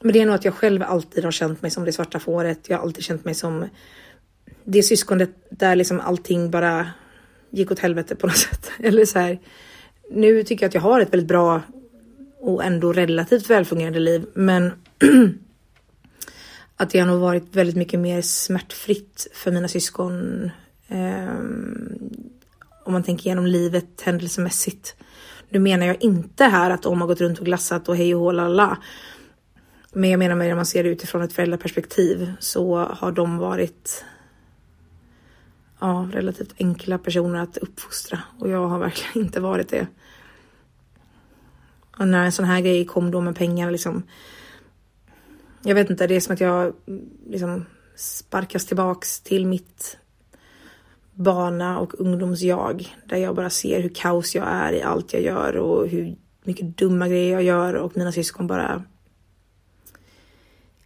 Men 0.00 0.12
det 0.12 0.20
är 0.20 0.26
nog 0.26 0.34
att 0.34 0.44
jag 0.44 0.54
själv 0.54 0.82
alltid 0.82 1.24
har 1.24 1.32
känt 1.32 1.62
mig 1.62 1.70
som 1.70 1.84
det 1.84 1.92
svarta 1.92 2.18
fåret. 2.18 2.68
Jag 2.68 2.76
har 2.76 2.84
alltid 2.84 3.04
känt 3.04 3.24
mig 3.24 3.34
som 3.34 3.68
det 4.64 4.82
syskonet 4.82 5.30
där 5.50 5.76
liksom 5.76 6.00
allting 6.00 6.50
bara 6.50 6.90
gick 7.50 7.70
åt 7.70 7.78
helvete 7.78 8.16
på 8.16 8.26
något 8.26 8.36
sätt. 8.50 8.70
Eller 8.78 9.04
så 9.04 9.18
här. 9.18 9.38
Nu 10.10 10.42
tycker 10.42 10.64
jag 10.64 10.68
att 10.68 10.74
jag 10.74 10.82
har 10.82 11.00
ett 11.00 11.12
väldigt 11.12 11.28
bra 11.28 11.62
och 12.40 12.64
ändå 12.64 12.92
relativt 12.92 13.50
välfungerande 13.50 13.98
liv. 13.98 14.26
Men 14.34 14.72
att 16.76 16.90
det 16.90 16.98
har 16.98 17.06
nog 17.06 17.20
varit 17.20 17.56
väldigt 17.56 17.76
mycket 17.76 18.00
mer 18.00 18.22
smärtfritt 18.22 19.26
för 19.34 19.52
mina 19.52 19.68
syskon. 19.68 20.50
Um, 20.88 22.10
om 22.84 22.92
man 22.92 23.02
tänker 23.02 23.26
igenom 23.26 23.46
livet 23.46 24.02
händelsemässigt. 24.02 24.96
Nu 25.48 25.58
menar 25.58 25.86
jag 25.86 26.02
inte 26.02 26.44
här 26.44 26.70
att 26.70 26.82
de 26.82 27.00
har 27.00 27.08
gått 27.08 27.20
runt 27.20 27.38
och 27.38 27.44
glassat 27.44 27.88
och 27.88 27.96
hej 27.96 28.14
och 28.14 28.20
hålala. 28.20 28.78
Men 29.98 30.10
jag 30.10 30.18
menar 30.18 30.34
med 30.36 30.48
när 30.48 30.54
man 30.54 30.66
ser 30.66 30.84
det 30.84 30.88
utifrån 30.88 31.22
ett 31.22 31.32
föräldraperspektiv 31.32 32.32
så 32.38 32.78
har 32.78 33.12
de 33.12 33.38
varit 33.38 34.04
ja, 35.80 36.08
relativt 36.12 36.54
enkla 36.58 36.98
personer 36.98 37.40
att 37.40 37.56
uppfostra 37.56 38.22
och 38.38 38.48
jag 38.48 38.68
har 38.68 38.78
verkligen 38.78 39.16
inte 39.26 39.40
varit 39.40 39.68
det. 39.68 39.86
Och 41.98 42.08
när 42.08 42.24
en 42.24 42.32
sån 42.32 42.44
här 42.44 42.60
grej 42.60 42.86
kom 42.86 43.10
då 43.10 43.20
med 43.20 43.36
pengar 43.36 43.70
liksom. 43.70 44.02
Jag 45.62 45.74
vet 45.74 45.90
inte, 45.90 46.06
det 46.06 46.16
är 46.16 46.20
som 46.20 46.34
att 46.34 46.40
jag 46.40 46.72
liksom 47.26 47.64
sparkas 47.96 48.66
tillbaks 48.66 49.20
till 49.20 49.46
mitt 49.46 49.98
barna 51.14 51.78
och 51.78 52.00
ungdomsjag. 52.00 52.96
Där 53.04 53.16
jag 53.16 53.34
bara 53.34 53.50
ser 53.50 53.82
hur 53.82 53.94
kaos 53.94 54.34
jag 54.34 54.46
är 54.48 54.72
i 54.72 54.82
allt 54.82 55.12
jag 55.12 55.22
gör 55.22 55.56
och 55.56 55.88
hur 55.88 56.16
mycket 56.44 56.78
dumma 56.78 57.08
grejer 57.08 57.32
jag 57.32 57.42
gör 57.42 57.74
och 57.74 57.96
mina 57.96 58.12
syskon 58.12 58.46
bara 58.46 58.84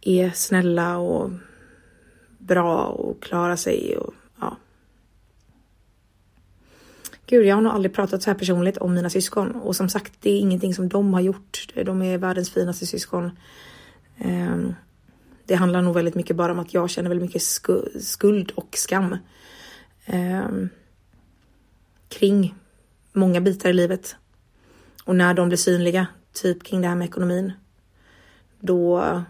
är 0.01 0.31
snälla 0.31 0.97
och 0.97 1.31
bra 2.37 2.85
och 2.85 3.23
klarar 3.23 3.55
sig 3.55 3.97
och 3.97 4.13
ja. 4.39 4.57
Gud, 7.25 7.45
jag 7.45 7.55
har 7.55 7.61
nog 7.61 7.73
aldrig 7.73 7.93
pratat 7.93 8.23
så 8.23 8.29
här 8.29 8.37
personligt 8.37 8.77
om 8.77 8.93
mina 8.93 9.09
syskon 9.09 9.51
och 9.51 9.75
som 9.75 9.89
sagt, 9.89 10.13
det 10.21 10.31
är 10.31 10.39
ingenting 10.39 10.73
som 10.73 10.89
de 10.89 11.13
har 11.13 11.21
gjort. 11.21 11.67
De 11.85 12.01
är 12.01 12.17
världens 12.17 12.49
finaste 12.49 12.85
syskon. 12.85 13.31
Ehm, 14.17 14.73
det 15.45 15.55
handlar 15.55 15.81
nog 15.81 15.93
väldigt 15.93 16.15
mycket 16.15 16.35
bara 16.35 16.51
om 16.51 16.59
att 16.59 16.73
jag 16.73 16.89
känner 16.89 17.09
väldigt 17.09 17.27
mycket 17.27 17.43
skuld 18.03 18.51
och 18.51 18.77
skam 18.77 19.17
ehm, 20.05 20.69
kring 22.09 22.55
många 23.13 23.41
bitar 23.41 23.69
i 23.69 23.73
livet. 23.73 24.15
Och 25.03 25.15
när 25.15 25.33
de 25.33 25.47
blir 25.47 25.57
synliga, 25.57 26.07
typ 26.33 26.63
kring 26.63 26.81
det 26.81 26.87
här 26.87 26.95
med 26.95 27.07
ekonomin, 27.07 27.51
då 28.59 29.23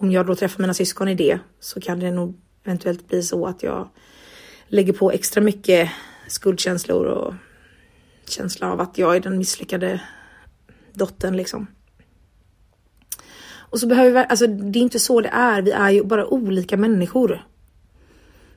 om 0.00 0.10
jag 0.10 0.26
då 0.26 0.34
träffar 0.34 0.62
mina 0.62 0.74
syskon 0.74 1.08
i 1.08 1.14
det 1.14 1.38
så 1.60 1.80
kan 1.80 2.00
det 2.00 2.10
nog 2.10 2.40
eventuellt 2.64 3.08
bli 3.08 3.22
så 3.22 3.46
att 3.46 3.62
jag 3.62 3.88
lägger 4.66 4.92
på 4.92 5.10
extra 5.10 5.40
mycket 5.40 5.90
skuldkänslor 6.28 7.06
och 7.06 7.34
känsla 8.28 8.72
av 8.72 8.80
att 8.80 8.98
jag 8.98 9.16
är 9.16 9.20
den 9.20 9.38
misslyckade 9.38 10.00
dottern 10.92 11.36
liksom. 11.36 11.66
Och 13.70 13.80
så 13.80 13.86
behöver 13.86 14.10
vi, 14.10 14.26
alltså 14.28 14.46
det 14.46 14.78
är 14.78 14.82
inte 14.82 14.98
så 14.98 15.20
det 15.20 15.28
är. 15.28 15.62
Vi 15.62 15.70
är 15.70 15.90
ju 15.90 16.04
bara 16.04 16.26
olika 16.26 16.76
människor. 16.76 17.46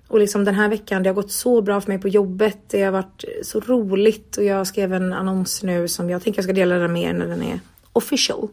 Och 0.07 0.19
liksom 0.19 0.45
den 0.45 0.55
här 0.55 0.69
veckan, 0.69 1.03
det 1.03 1.09
har 1.09 1.13
gått 1.13 1.31
så 1.31 1.61
bra 1.61 1.81
för 1.81 1.91
mig 1.91 1.99
på 1.99 2.07
jobbet. 2.07 2.57
Det 2.67 2.83
har 2.83 2.91
varit 2.91 3.23
så 3.43 3.59
roligt 3.59 4.37
och 4.37 4.43
jag 4.43 4.67
skrev 4.67 4.93
en 4.93 5.13
annons 5.13 5.63
nu 5.63 5.87
som 5.87 6.09
jag 6.09 6.23
tänker 6.23 6.37
jag 6.37 6.43
ska 6.43 6.53
dela 6.53 6.77
den 6.77 6.93
med 6.93 7.03
er 7.03 7.13
när 7.13 7.27
den 7.27 7.43
är 7.43 7.59
official. 7.93 8.49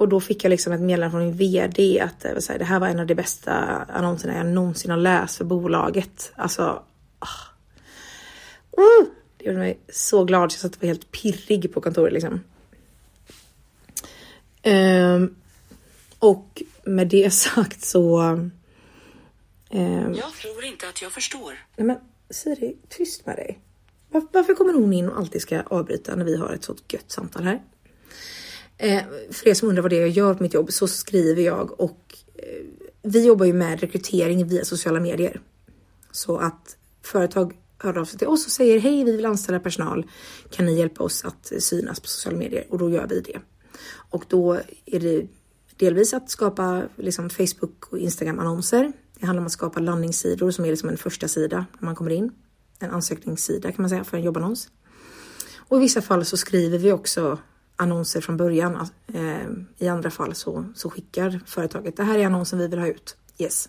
Och 0.00 0.08
då 0.08 0.20
fick 0.20 0.44
jag 0.44 0.50
liksom 0.50 0.72
ett 0.72 0.80
meddelande 0.80 1.10
från 1.10 1.24
min 1.24 1.36
VD 1.36 2.00
att 2.00 2.24
här, 2.48 2.58
det 2.58 2.64
här 2.64 2.80
var 2.80 2.88
en 2.88 3.00
av 3.00 3.06
de 3.06 3.14
bästa 3.14 3.52
annonserna 3.88 4.36
jag 4.36 4.46
någonsin 4.46 4.90
har 4.90 4.98
läst 4.98 5.36
för 5.36 5.44
bolaget. 5.44 6.32
Alltså. 6.36 6.82
Oh. 8.70 9.06
Det 9.36 9.44
gjorde 9.44 9.58
mig 9.58 9.78
så 9.88 10.24
glad 10.24 10.52
så 10.52 10.56
jag 10.56 10.60
satt 10.60 10.76
och 10.76 10.82
var 10.82 10.86
helt 10.86 11.10
pirrig 11.10 11.74
på 11.74 11.80
kontoret 11.80 12.12
liksom. 12.12 12.40
Um, 14.64 15.36
och 16.18 16.62
med 16.84 17.08
det 17.08 17.30
sagt 17.34 17.84
så. 17.84 18.20
Um, 18.20 18.52
jag 20.14 20.32
tror 20.32 20.64
inte 20.64 20.88
att 20.88 21.02
jag 21.02 21.12
förstår. 21.12 21.58
Nej 21.76 21.86
men 21.86 21.98
Siri, 22.30 22.76
tyst 22.88 23.26
med 23.26 23.36
dig. 23.36 23.60
Var, 24.08 24.26
varför 24.32 24.54
kommer 24.54 24.72
hon 24.72 24.92
in 24.92 25.08
och 25.08 25.18
alltid 25.18 25.42
ska 25.42 25.62
avbryta 25.62 26.16
när 26.16 26.24
vi 26.24 26.36
har 26.36 26.52
ett 26.52 26.64
sånt 26.64 26.92
gött 26.92 27.10
samtal 27.10 27.44
här? 27.44 27.62
Eh, 28.82 29.02
för 29.30 29.48
er 29.48 29.54
som 29.54 29.68
undrar 29.68 29.82
vad 29.82 29.90
det 29.90 29.96
är 29.96 30.00
jag 30.00 30.08
gör 30.08 30.34
på 30.34 30.42
mitt 30.42 30.54
jobb 30.54 30.72
så 30.72 30.88
skriver 30.88 31.42
jag 31.42 31.80
och 31.80 32.16
eh, 32.34 32.66
vi 33.02 33.26
jobbar 33.26 33.46
ju 33.46 33.52
med 33.52 33.80
rekrytering 33.80 34.46
via 34.46 34.64
sociala 34.64 35.00
medier. 35.00 35.40
Så 36.10 36.36
att 36.36 36.76
företag 37.02 37.58
hör 37.78 37.98
av 37.98 38.04
sig 38.04 38.18
till 38.18 38.28
oss 38.28 38.46
och 38.46 38.52
säger 38.52 38.80
hej, 38.80 39.04
vi 39.04 39.16
vill 39.16 39.26
anställa 39.26 39.60
personal. 39.60 40.06
Kan 40.50 40.66
ni 40.66 40.78
hjälpa 40.78 41.04
oss 41.04 41.24
att 41.24 41.52
eh, 41.52 41.58
synas 41.58 42.00
på 42.00 42.08
sociala 42.08 42.38
medier? 42.38 42.66
Och 42.70 42.78
då 42.78 42.90
gör 42.90 43.06
vi 43.06 43.20
det. 43.20 43.40
Och 44.10 44.24
då 44.28 44.60
är 44.86 45.00
det 45.00 45.26
delvis 45.76 46.14
att 46.14 46.30
skapa 46.30 46.82
liksom 46.96 47.30
Facebook 47.30 47.92
och 47.92 47.98
Instagram 47.98 48.38
annonser. 48.38 48.92
Det 49.18 49.26
handlar 49.26 49.40
om 49.40 49.46
att 49.46 49.52
skapa 49.52 49.80
landningssidor 49.80 50.50
som 50.50 50.64
är 50.64 50.70
liksom 50.70 50.88
en 50.88 50.96
första 50.96 51.28
sida 51.28 51.66
när 51.78 51.86
man 51.86 51.94
kommer 51.94 52.10
in. 52.10 52.32
En 52.78 52.90
ansökningssida 52.90 53.72
kan 53.72 53.82
man 53.82 53.90
säga 53.90 54.04
för 54.04 54.16
en 54.16 54.22
jobbannons. 54.22 54.68
Och 55.56 55.76
i 55.76 55.80
vissa 55.80 56.02
fall 56.02 56.24
så 56.24 56.36
skriver 56.36 56.78
vi 56.78 56.92
också 56.92 57.38
annonser 57.80 58.20
från 58.20 58.36
början. 58.36 58.76
Alltså, 58.76 58.94
eh, 59.14 59.48
I 59.78 59.88
andra 59.88 60.10
fall 60.10 60.34
så, 60.34 60.64
så 60.74 60.90
skickar 60.90 61.40
företaget, 61.46 61.96
det 61.96 62.04
här 62.04 62.18
är 62.18 62.26
annonsen 62.26 62.58
vi 62.58 62.68
vill 62.68 62.78
ha 62.78 62.86
ut. 62.86 63.16
Yes. 63.38 63.68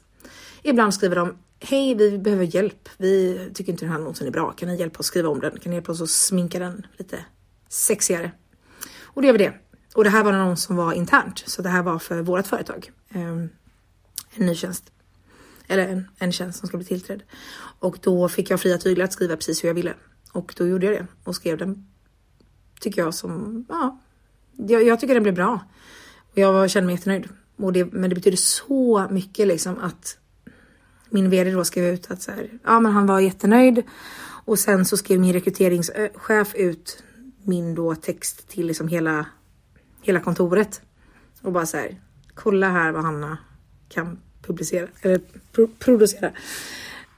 Ibland 0.63 0.93
skriver 0.93 1.15
de, 1.15 1.37
hej 1.59 1.95
vi 1.95 2.17
behöver 2.17 2.55
hjälp. 2.55 2.89
Vi 2.97 3.39
tycker 3.53 3.71
inte 3.71 3.85
den 3.85 3.91
här 3.91 3.99
annonsen 3.99 4.27
är 4.27 4.31
bra. 4.31 4.51
Kan 4.51 4.69
ni 4.69 4.75
hjälpa 4.75 4.99
oss 4.99 5.05
skriva 5.05 5.29
om 5.29 5.39
den? 5.39 5.59
Kan 5.59 5.69
ni 5.69 5.75
hjälpa 5.75 5.91
oss 5.91 6.01
att 6.01 6.09
sminka 6.09 6.59
den 6.59 6.87
lite 6.97 7.25
sexigare? 7.69 8.31
Och 9.03 9.21
då 9.21 9.25
gör 9.25 9.33
vi 9.33 9.37
det. 9.37 9.53
Och 9.95 10.03
det 10.03 10.09
här 10.09 10.23
var 10.23 10.33
en 10.33 10.39
annons 10.39 10.63
som 10.63 10.75
var 10.75 10.93
internt, 10.93 11.43
så 11.45 11.61
det 11.61 11.69
här 11.69 11.83
var 11.83 11.99
för 11.99 12.21
vårt 12.21 12.47
företag. 12.47 12.91
Eh, 13.09 13.21
en 14.33 14.45
ny 14.45 14.55
tjänst. 14.55 14.91
Eller 15.67 15.87
en, 15.87 16.07
en 16.17 16.31
tjänst 16.31 16.59
som 16.59 16.67
ska 16.67 16.77
bli 16.77 16.85
tillträdd. 16.85 17.23
Och 17.79 17.97
då 18.01 18.29
fick 18.29 18.49
jag 18.49 18.61
fria 18.61 18.77
tyglar 18.77 19.05
att 19.05 19.13
skriva 19.13 19.35
precis 19.35 19.63
hur 19.63 19.69
jag 19.69 19.73
ville. 19.73 19.93
Och 20.31 20.53
då 20.57 20.67
gjorde 20.67 20.85
jag 20.85 20.95
det 20.95 21.07
och 21.23 21.35
skrev 21.35 21.57
den 21.57 21.90
tycker 22.81 23.01
jag 23.01 23.13
som, 23.13 23.65
ja, 23.69 23.99
jag, 24.57 24.83
jag 24.83 24.99
tycker 24.99 25.13
den 25.13 25.23
blev 25.23 25.35
bra. 25.35 25.59
Och 26.31 26.37
jag 26.37 26.69
känner 26.69 26.85
mig 26.85 26.95
jättenöjd. 26.95 27.29
Och 27.55 27.73
det, 27.73 27.93
men 27.93 28.09
det 28.09 28.15
betyder 28.15 28.37
så 28.37 29.07
mycket 29.09 29.47
liksom 29.47 29.79
att 29.79 30.17
min 31.09 31.29
vd 31.29 31.51
då 31.51 31.63
skrev 31.63 31.93
ut 31.93 32.11
att 32.11 32.21
så 32.21 32.31
här, 32.31 32.49
ja 32.63 32.79
men 32.79 32.91
han 32.91 33.05
var 33.05 33.19
jättenöjd. 33.19 33.83
Och 34.45 34.59
sen 34.59 34.85
så 34.85 34.97
skrev 34.97 35.19
min 35.19 35.33
rekryteringschef 35.33 36.55
ut 36.55 37.03
min 37.43 37.75
då 37.75 37.95
text 37.95 38.47
till 38.47 38.67
liksom 38.67 38.87
hela, 38.87 39.25
hela 40.01 40.19
kontoret. 40.19 40.81
Och 41.41 41.51
bara 41.51 41.65
så 41.65 41.77
här, 41.77 42.01
kolla 42.33 42.69
här 42.69 42.91
vad 42.91 43.03
Hanna 43.03 43.37
kan 43.89 44.19
publicera, 44.41 44.87
eller 45.01 45.21
pro 45.51 45.67
producera. 45.79 46.31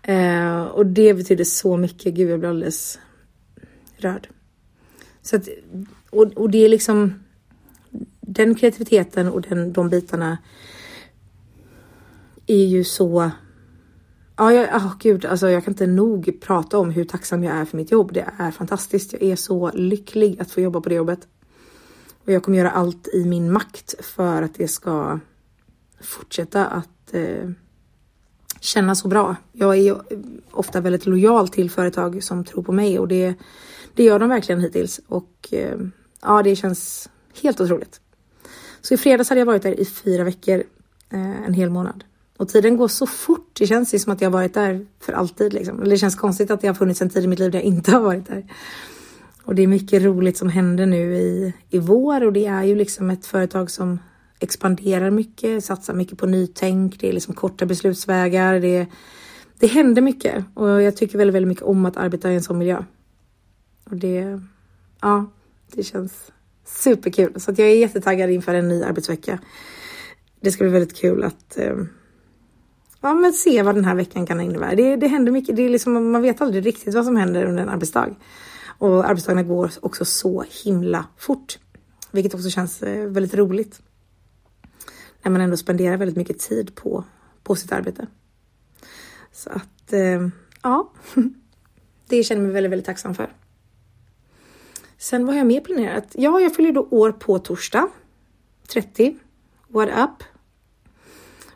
Eh, 0.01 0.63
och 0.63 0.85
det 0.85 1.13
betyder 1.13 1.43
så 1.43 1.77
mycket. 1.77 2.13
Gud, 2.13 2.29
jag 2.29 2.39
blir 2.39 2.49
alldeles 2.49 2.99
rörd. 3.97 4.27
Så 5.23 5.35
att, 5.35 5.47
och, 6.09 6.23
och 6.35 6.49
det 6.49 6.65
är 6.65 6.69
liksom 6.69 7.13
den 8.21 8.55
kreativiteten 8.55 9.27
och 9.27 9.41
den, 9.41 9.73
de 9.73 9.89
bitarna 9.89 10.37
är 12.47 12.65
ju 12.65 12.83
så 12.83 13.31
Ja, 14.35 14.53
jag, 14.53 14.75
oh, 14.75 14.93
gud, 14.99 15.25
alltså 15.25 15.49
jag 15.49 15.63
kan 15.63 15.71
inte 15.71 15.87
nog 15.87 16.41
prata 16.41 16.77
om 16.77 16.91
hur 16.91 17.03
tacksam 17.03 17.43
jag 17.43 17.55
är 17.55 17.65
för 17.65 17.77
mitt 17.77 17.91
jobb. 17.91 18.13
Det 18.13 18.31
är 18.37 18.51
fantastiskt. 18.51 19.13
Jag 19.13 19.21
är 19.21 19.35
så 19.35 19.71
lycklig 19.73 20.41
att 20.41 20.51
få 20.51 20.61
jobba 20.61 20.81
på 20.81 20.89
det 20.89 20.95
jobbet. 20.95 21.27
Och 22.25 22.31
jag 22.31 22.43
kommer 22.43 22.57
göra 22.57 22.71
allt 22.71 23.07
i 23.07 23.25
min 23.25 23.51
makt 23.51 24.05
för 24.05 24.41
att 24.41 24.55
det 24.55 24.67
ska 24.67 25.19
fortsätta 26.01 26.65
att 26.65 27.13
eh, 27.13 27.49
kännas 28.59 28.99
så 28.99 29.07
bra. 29.07 29.35
Jag 29.51 29.77
är 29.77 30.01
ofta 30.51 30.81
väldigt 30.81 31.05
lojal 31.05 31.49
till 31.49 31.71
företag 31.71 32.23
som 32.23 32.45
tror 32.45 32.63
på 32.63 32.71
mig 32.71 32.99
och 32.99 33.07
det 33.07 33.35
det 33.95 34.03
gör 34.03 34.19
de 34.19 34.29
verkligen 34.29 34.61
hittills 34.61 35.01
och 35.07 35.49
eh, 35.51 35.77
ja, 36.21 36.43
det 36.43 36.55
känns 36.55 37.09
helt 37.41 37.61
otroligt. 37.61 37.99
Så 38.81 38.93
i 38.93 38.97
fredags 38.97 39.29
hade 39.29 39.41
jag 39.41 39.45
varit 39.45 39.63
där 39.63 39.79
i 39.79 39.85
fyra 39.85 40.23
veckor, 40.23 40.63
eh, 41.09 41.45
en 41.45 41.53
hel 41.53 41.69
månad. 41.69 42.03
Och 42.37 42.49
tiden 42.49 42.77
går 42.77 42.87
så 42.87 43.07
fort. 43.07 43.49
Det 43.59 43.67
känns 43.67 43.93
ju 43.93 43.99
som 43.99 44.13
att 44.13 44.21
jag 44.21 44.29
varit 44.29 44.53
där 44.53 44.85
för 44.99 45.13
alltid. 45.13 45.53
Liksom. 45.53 45.83
Det 45.83 45.97
känns 45.97 46.15
konstigt 46.15 46.51
att 46.51 46.61
det 46.61 46.67
har 46.67 46.73
funnits 46.73 47.01
en 47.01 47.09
tid 47.09 47.23
i 47.23 47.27
mitt 47.27 47.39
liv 47.39 47.51
där 47.51 47.59
jag 47.59 47.65
inte 47.65 47.91
har 47.91 48.01
varit 48.01 48.27
där. 48.27 48.45
Och 49.43 49.55
det 49.55 49.63
är 49.63 49.67
mycket 49.67 50.03
roligt 50.03 50.37
som 50.37 50.49
händer 50.49 50.85
nu 50.85 51.15
i, 51.15 51.53
i 51.69 51.79
vår 51.79 52.23
och 52.23 52.33
det 52.33 52.45
är 52.45 52.63
ju 52.63 52.75
liksom 52.75 53.09
ett 53.09 53.25
företag 53.25 53.71
som 53.71 53.99
expanderar 54.39 55.09
mycket, 55.09 55.65
satsar 55.65 55.93
mycket 55.93 56.17
på 56.17 56.25
nytänk. 56.25 56.99
Det 56.99 57.09
är 57.09 57.13
liksom 57.13 57.33
korta 57.33 57.65
beslutsvägar. 57.65 58.59
Det, 58.59 58.87
det 59.59 59.67
händer 59.67 60.01
mycket 60.01 60.45
och 60.53 60.81
jag 60.81 60.97
tycker 60.97 61.17
väldigt, 61.17 61.35
väldigt 61.35 61.47
mycket 61.47 61.63
om 61.63 61.85
att 61.85 61.97
arbeta 61.97 62.31
i 62.31 62.35
en 62.35 62.43
sån 62.43 62.57
miljö. 62.57 62.83
Och 63.83 63.95
det, 63.95 64.41
ja, 65.01 65.31
det 65.71 65.83
känns 65.83 66.31
superkul. 66.65 67.39
Så 67.39 67.51
att 67.51 67.59
jag 67.59 67.67
är 67.67 67.75
jättetaggad 67.75 68.29
inför 68.29 68.53
en 68.53 68.67
ny 68.67 68.83
arbetsvecka. 68.83 69.39
Det 70.41 70.51
ska 70.51 70.63
bli 70.63 70.73
väldigt 70.73 70.97
kul 70.97 71.23
att 71.23 71.57
eh, 71.57 71.75
ja, 73.01 73.13
men 73.13 73.33
se 73.33 73.63
vad 73.63 73.75
den 73.75 73.85
här 73.85 73.95
veckan 73.95 74.25
kan 74.25 74.41
innebära. 74.41 74.75
Det, 74.75 74.95
det 74.95 75.07
händer 75.07 75.31
mycket. 75.31 75.55
Det 75.55 75.61
är 75.61 75.69
liksom, 75.69 76.11
man 76.11 76.21
vet 76.21 76.41
aldrig 76.41 76.65
riktigt 76.65 76.93
vad 76.93 77.05
som 77.05 77.15
händer 77.15 77.45
under 77.45 77.63
en 77.63 77.69
arbetsdag. 77.69 78.15
Och 78.77 79.09
arbetsdagarna 79.09 79.43
går 79.43 79.71
också 79.81 80.05
så 80.05 80.43
himla 80.63 81.05
fort. 81.17 81.59
Vilket 82.11 82.33
också 82.33 82.49
känns 82.49 82.83
eh, 82.83 83.09
väldigt 83.09 83.33
roligt. 83.33 83.81
När 85.23 85.31
man 85.31 85.41
ändå 85.41 85.57
spenderar 85.57 85.97
väldigt 85.97 86.17
mycket 86.17 86.39
tid 86.39 86.75
på, 86.75 87.03
på 87.43 87.55
sitt 87.55 87.71
arbete. 87.71 88.07
Så 89.31 89.49
att, 89.49 89.93
eh, 89.93 90.27
ja. 90.61 90.91
Det 92.07 92.23
känner 92.23 92.41
jag 92.41 92.45
mig 92.45 92.53
väldigt, 92.53 92.71
väldigt 92.71 92.85
tacksam 92.85 93.15
för. 93.15 93.33
Sen 95.03 95.25
vad 95.25 95.35
har 95.35 95.37
jag 95.37 95.47
mer 95.47 95.61
planerat? 95.61 96.07
Ja, 96.11 96.39
jag 96.39 96.55
fyller 96.55 96.71
då 96.71 96.87
år 96.89 97.11
på 97.11 97.39
torsdag. 97.39 97.87
30. 98.73 99.15
What 99.67 99.89
up? 99.89 100.23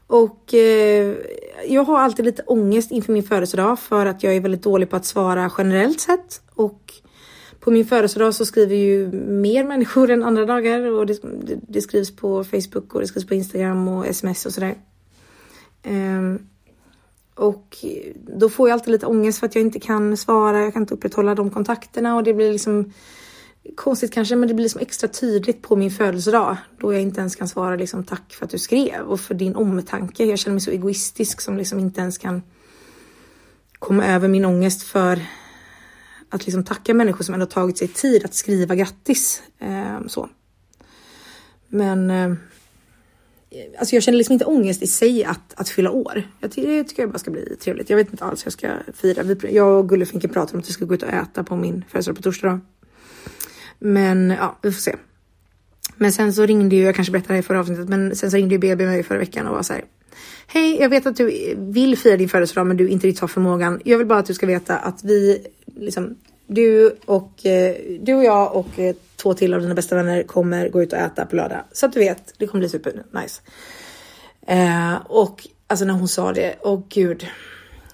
Och 0.08 0.54
eh, 0.54 1.16
jag 1.68 1.84
har 1.84 2.00
alltid 2.00 2.26
lite 2.26 2.44
ångest 2.44 2.92
inför 2.92 3.14
min 3.14 3.24
födelsedag 3.24 3.80
för 3.80 4.06
att 4.06 4.24
jag 4.24 4.36
är 4.36 4.42
väldigt 4.42 4.64
dålig 4.64 4.90
på 4.90 4.96
att 4.96 5.06
svara 5.06 5.52
generellt 5.58 6.00
sett. 6.00 6.42
Och 6.54 6.94
på 7.60 7.72
min 7.72 7.86
födelsedag 7.86 8.36
så 8.36 8.46
skriver 8.46 8.76
ju 8.76 9.12
mer 9.12 9.64
människor 9.64 10.10
än 10.12 10.24
andra 10.24 10.46
dagar 10.46 10.92
och 10.92 11.06
det, 11.06 11.22
det, 11.22 11.60
det 11.68 11.82
skrivs 11.82 12.16
på 12.16 12.44
Facebook 12.44 12.96
och 12.96 13.02
det 13.02 13.08
skrivs 13.08 13.28
på 13.28 13.34
Instagram 13.34 13.88
och 13.88 14.08
sms 14.08 14.46
och 14.46 14.54
sådär. 14.54 14.76
Um, 15.86 16.48
och 17.36 17.86
då 18.38 18.50
får 18.50 18.70
jag 18.70 18.74
alltid 18.74 18.92
lite 18.92 19.06
ångest 19.06 19.40
för 19.40 19.48
att 19.48 19.56
jag 19.56 19.62
inte 19.62 19.80
kan 19.80 20.18
svara, 20.18 20.62
jag 20.62 20.74
kan 20.74 20.82
inte 20.84 20.94
upprätthålla 20.94 21.36
de 21.36 21.50
kontakterna 21.50 22.16
och 22.16 22.24
det 22.24 22.34
blir 22.34 22.52
liksom 22.52 22.94
konstigt 23.76 24.14
kanske, 24.14 24.36
men 24.36 24.48
det 24.48 24.54
blir 24.54 24.64
liksom 24.64 24.82
extra 24.82 25.08
tydligt 25.08 25.62
på 25.62 25.76
min 25.76 25.92
födelsedag 25.92 26.58
då 26.80 26.94
jag 26.94 27.02
inte 27.02 27.20
ens 27.20 27.36
kan 27.36 27.48
svara 27.48 27.76
liksom 27.76 28.04
tack 28.04 28.34
för 28.34 28.46
att 28.46 28.52
du 28.52 28.60
skrev 28.60 29.02
och 29.02 29.20
för 29.20 29.34
din 29.34 29.56
omtanke. 29.56 30.26
Jag 30.26 30.40
känner 30.40 30.54
mig 30.54 30.62
så 30.62 30.72
egoistisk 30.72 31.42
som 31.42 31.58
liksom 31.58 31.80
inte 31.80 32.02
ens 32.02 32.18
kan 32.18 32.42
komma 33.80 34.08
över 34.08 34.28
min 34.28 34.46
ångest 34.46 34.84
för 34.84 35.20
att 36.30 36.46
liksom 36.46 36.64
tacka 36.64 36.94
människor 36.94 37.24
som 37.24 37.34
ändå 37.34 37.46
tagit 37.46 37.78
sig 37.78 37.88
tid 37.88 38.26
att 38.26 38.34
skriva 38.34 38.76
grattis. 38.76 39.44
Eh, 39.60 40.08
så. 40.08 40.30
Men 41.68 42.10
eh, 42.10 42.34
alltså 43.80 43.96
jag 43.96 44.04
känner 44.04 44.18
liksom 44.18 44.34
inte 44.34 44.46
ångest 44.46 44.84
i 44.84 44.88
sig 44.88 45.24
att, 45.24 45.54
att 45.56 45.70
fylla 45.70 45.92
år. 45.92 46.24
Jag 46.40 46.52
tycker, 46.52 46.70
det 46.70 46.84
tycker 46.84 47.04
jag 47.04 47.12
bara 47.12 47.20
ska 47.20 47.32
bli 47.32 47.56
trevligt. 47.60 47.90
Jag 47.90 47.98
vet 47.98 48.12
inte 48.12 48.26
alls 48.26 48.42
hur 48.42 48.46
jag 48.46 48.54
ska 48.54 48.72
fira. 48.94 49.50
Jag 49.50 49.80
och 49.80 49.90
Gullefinken 49.90 50.30
pratade 50.30 50.54
om 50.54 50.60
att 50.60 50.70
vi 50.70 50.74
ska 50.74 50.86
gå 50.86 50.94
ut 50.94 51.04
och 51.04 51.10
äta 51.10 51.44
på 51.44 51.56
min 51.56 51.86
födelsedag 51.90 52.16
på 52.16 52.22
torsdag. 52.22 52.62
Men 53.80 54.30
ja, 54.30 54.58
vi 54.62 54.72
får 54.72 54.82
se. 54.82 54.96
Men 55.98 56.12
sen 56.12 56.34
så 56.34 56.46
ringde 56.46 56.76
ju, 56.76 56.84
jag 56.84 56.96
kanske 56.96 57.12
berättade 57.12 57.34
det 57.34 57.40
i 57.40 57.44
förra 57.44 57.60
avsnittet, 57.60 57.90
men 57.90 58.16
sen 58.16 58.32
så 58.32 58.38
ringde 58.38 58.56
ju 58.56 58.60
BB 58.60 58.86
mig 58.86 59.04
förra 59.04 59.18
veckan 59.18 59.48
och 59.48 59.56
var 59.56 59.64
så 59.64 59.74
här. 59.74 59.84
Hej, 60.48 60.78
jag 60.80 60.90
vet 60.90 61.06
att 61.06 61.16
du 61.16 61.56
vill 61.58 61.98
fira 61.98 62.18
din 62.18 62.30
födelsedag 62.30 62.68
men 62.68 62.78
du 62.78 62.90
inte 62.90 63.08
riktigt 63.08 63.22
har 63.22 63.28
förmågan. 63.28 63.82
Jag 63.86 63.98
vill 63.98 64.08
bara 64.08 64.20
att 64.20 64.26
du 64.26 64.34
ska 64.34 64.46
veta 64.46 64.78
att 64.78 65.04
vi, 65.04 65.48
liksom, 65.76 66.16
du 66.48 66.96
och, 67.06 67.46
eh, 67.46 67.76
du 68.00 68.14
och 68.14 68.24
jag 68.24 68.56
och 68.56 68.80
eh, 68.80 68.96
två 69.16 69.34
till 69.34 69.54
av 69.54 69.62
dina 69.62 69.76
bästa 69.76 69.96
vänner 69.96 70.24
kommer 70.24 70.70
gå 70.70 70.84
ut 70.84 70.94
och 70.94 71.00
äta 71.00 71.26
på 71.26 71.36
lördag. 71.36 71.64
Så 71.72 71.86
att 71.86 71.94
du 71.94 72.00
vet, 72.00 72.34
det 72.38 72.48
kommer 72.48 72.60
bli 72.60 72.70
super 72.70 73.04
nice. 73.22 73.42
Eh, 74.48 74.96
och 75.06 75.48
alltså 75.68 75.86
när 75.86 75.94
hon 75.94 76.08
sa 76.08 76.34
det, 76.34 76.56
åh 76.62 76.84
gud. 76.90 77.28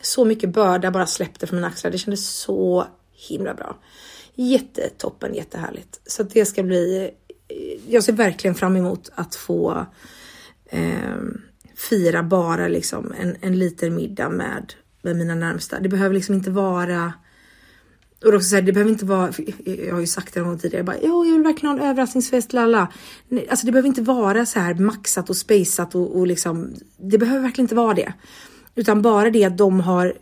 Så 0.01 0.25
mycket 0.25 0.49
börda 0.49 0.91
bara 0.91 1.05
släppte 1.05 1.47
från 1.47 1.57
mina 1.57 1.67
axlar. 1.67 1.91
Det 1.91 1.97
kändes 1.97 2.29
så 2.29 2.85
himla 3.29 3.53
bra. 3.53 3.75
Jättetoppen, 4.35 5.33
jättehärligt. 5.33 6.01
Så 6.05 6.23
det 6.23 6.45
ska 6.45 6.63
bli. 6.63 7.11
Jag 7.87 8.03
ser 8.03 8.13
verkligen 8.13 8.55
fram 8.55 8.75
emot 8.75 9.11
att 9.15 9.35
få 9.35 9.85
eh, 10.65 11.17
fira 11.75 12.23
bara 12.23 12.67
liksom 12.67 13.13
en, 13.19 13.35
en 13.41 13.59
liten 13.59 13.95
middag 13.95 14.29
med, 14.29 14.73
med 15.01 15.15
mina 15.15 15.35
närmsta. 15.35 15.79
Det 15.79 15.89
behöver 15.89 16.15
liksom 16.15 16.35
inte 16.35 16.51
vara 16.51 17.13
och 18.25 18.33
också 18.33 18.49
så 18.49 18.55
här, 18.55 18.61
det 18.61 18.71
behöver 18.71 18.91
inte 18.91 19.05
vara, 19.05 19.31
jag 19.65 19.93
har 19.93 20.01
ju 20.01 20.07
sagt 20.07 20.33
det 20.33 20.39
någon 20.39 20.49
gång 20.49 20.59
tidigare, 20.59 20.79
jag 20.79 20.85
bara, 20.85 20.97
jo, 21.01 21.25
jag 21.25 21.33
vill 21.33 21.43
verkligen 21.43 21.77
ha 21.77 21.83
en 21.83 21.89
överraskningsfest, 21.89 22.53
lalla. 22.53 22.87
Alltså 23.49 23.65
det 23.65 23.71
behöver 23.71 23.87
inte 23.87 24.01
vara 24.01 24.45
så 24.45 24.59
här 24.59 24.73
maxat 24.73 25.29
och 25.29 25.35
spejsat 25.35 25.95
och, 25.95 26.17
och 26.17 26.27
liksom, 26.27 26.73
det 26.97 27.17
behöver 27.17 27.41
verkligen 27.41 27.65
inte 27.65 27.75
vara 27.75 27.93
det. 27.93 28.13
Utan 28.75 29.01
bara 29.01 29.29
det 29.29 29.45
att 29.45 29.57
de 29.57 29.79
har 29.79 30.13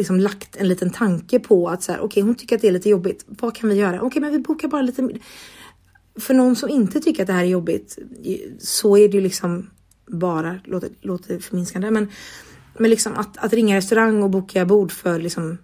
liksom 0.00 0.20
lagt 0.20 0.56
en 0.56 0.68
liten 0.68 0.90
tanke 0.90 1.38
på 1.38 1.68
att 1.68 1.82
så 1.82 1.92
här, 1.92 1.98
okej, 1.98 2.06
okay, 2.06 2.22
hon 2.22 2.34
tycker 2.34 2.56
att 2.56 2.62
det 2.62 2.68
är 2.68 2.72
lite 2.72 2.88
jobbigt. 2.88 3.24
Vad 3.26 3.56
kan 3.56 3.68
vi 3.68 3.74
göra? 3.74 3.96
Okej, 3.96 4.06
okay, 4.06 4.20
men 4.20 4.32
vi 4.32 4.38
bokar 4.38 4.68
bara 4.68 4.82
lite. 4.82 5.08
För 6.20 6.34
någon 6.34 6.56
som 6.56 6.68
inte 6.68 7.00
tycker 7.00 7.22
att 7.22 7.26
det 7.26 7.32
här 7.32 7.44
är 7.44 7.48
jobbigt 7.48 7.98
så 8.58 8.96
är 8.96 9.08
det 9.08 9.16
ju 9.16 9.20
liksom 9.20 9.70
bara, 10.06 10.60
låter, 10.64 10.90
låter 11.00 11.38
förminskande, 11.38 11.90
men, 11.90 12.08
men 12.78 12.90
liksom 12.90 13.12
att, 13.12 13.36
att 13.36 13.52
ringa 13.52 13.76
restaurang 13.76 14.22
och 14.22 14.30
boka 14.30 14.64
bord 14.64 14.92
för 14.92 15.18
liksom 15.18 15.58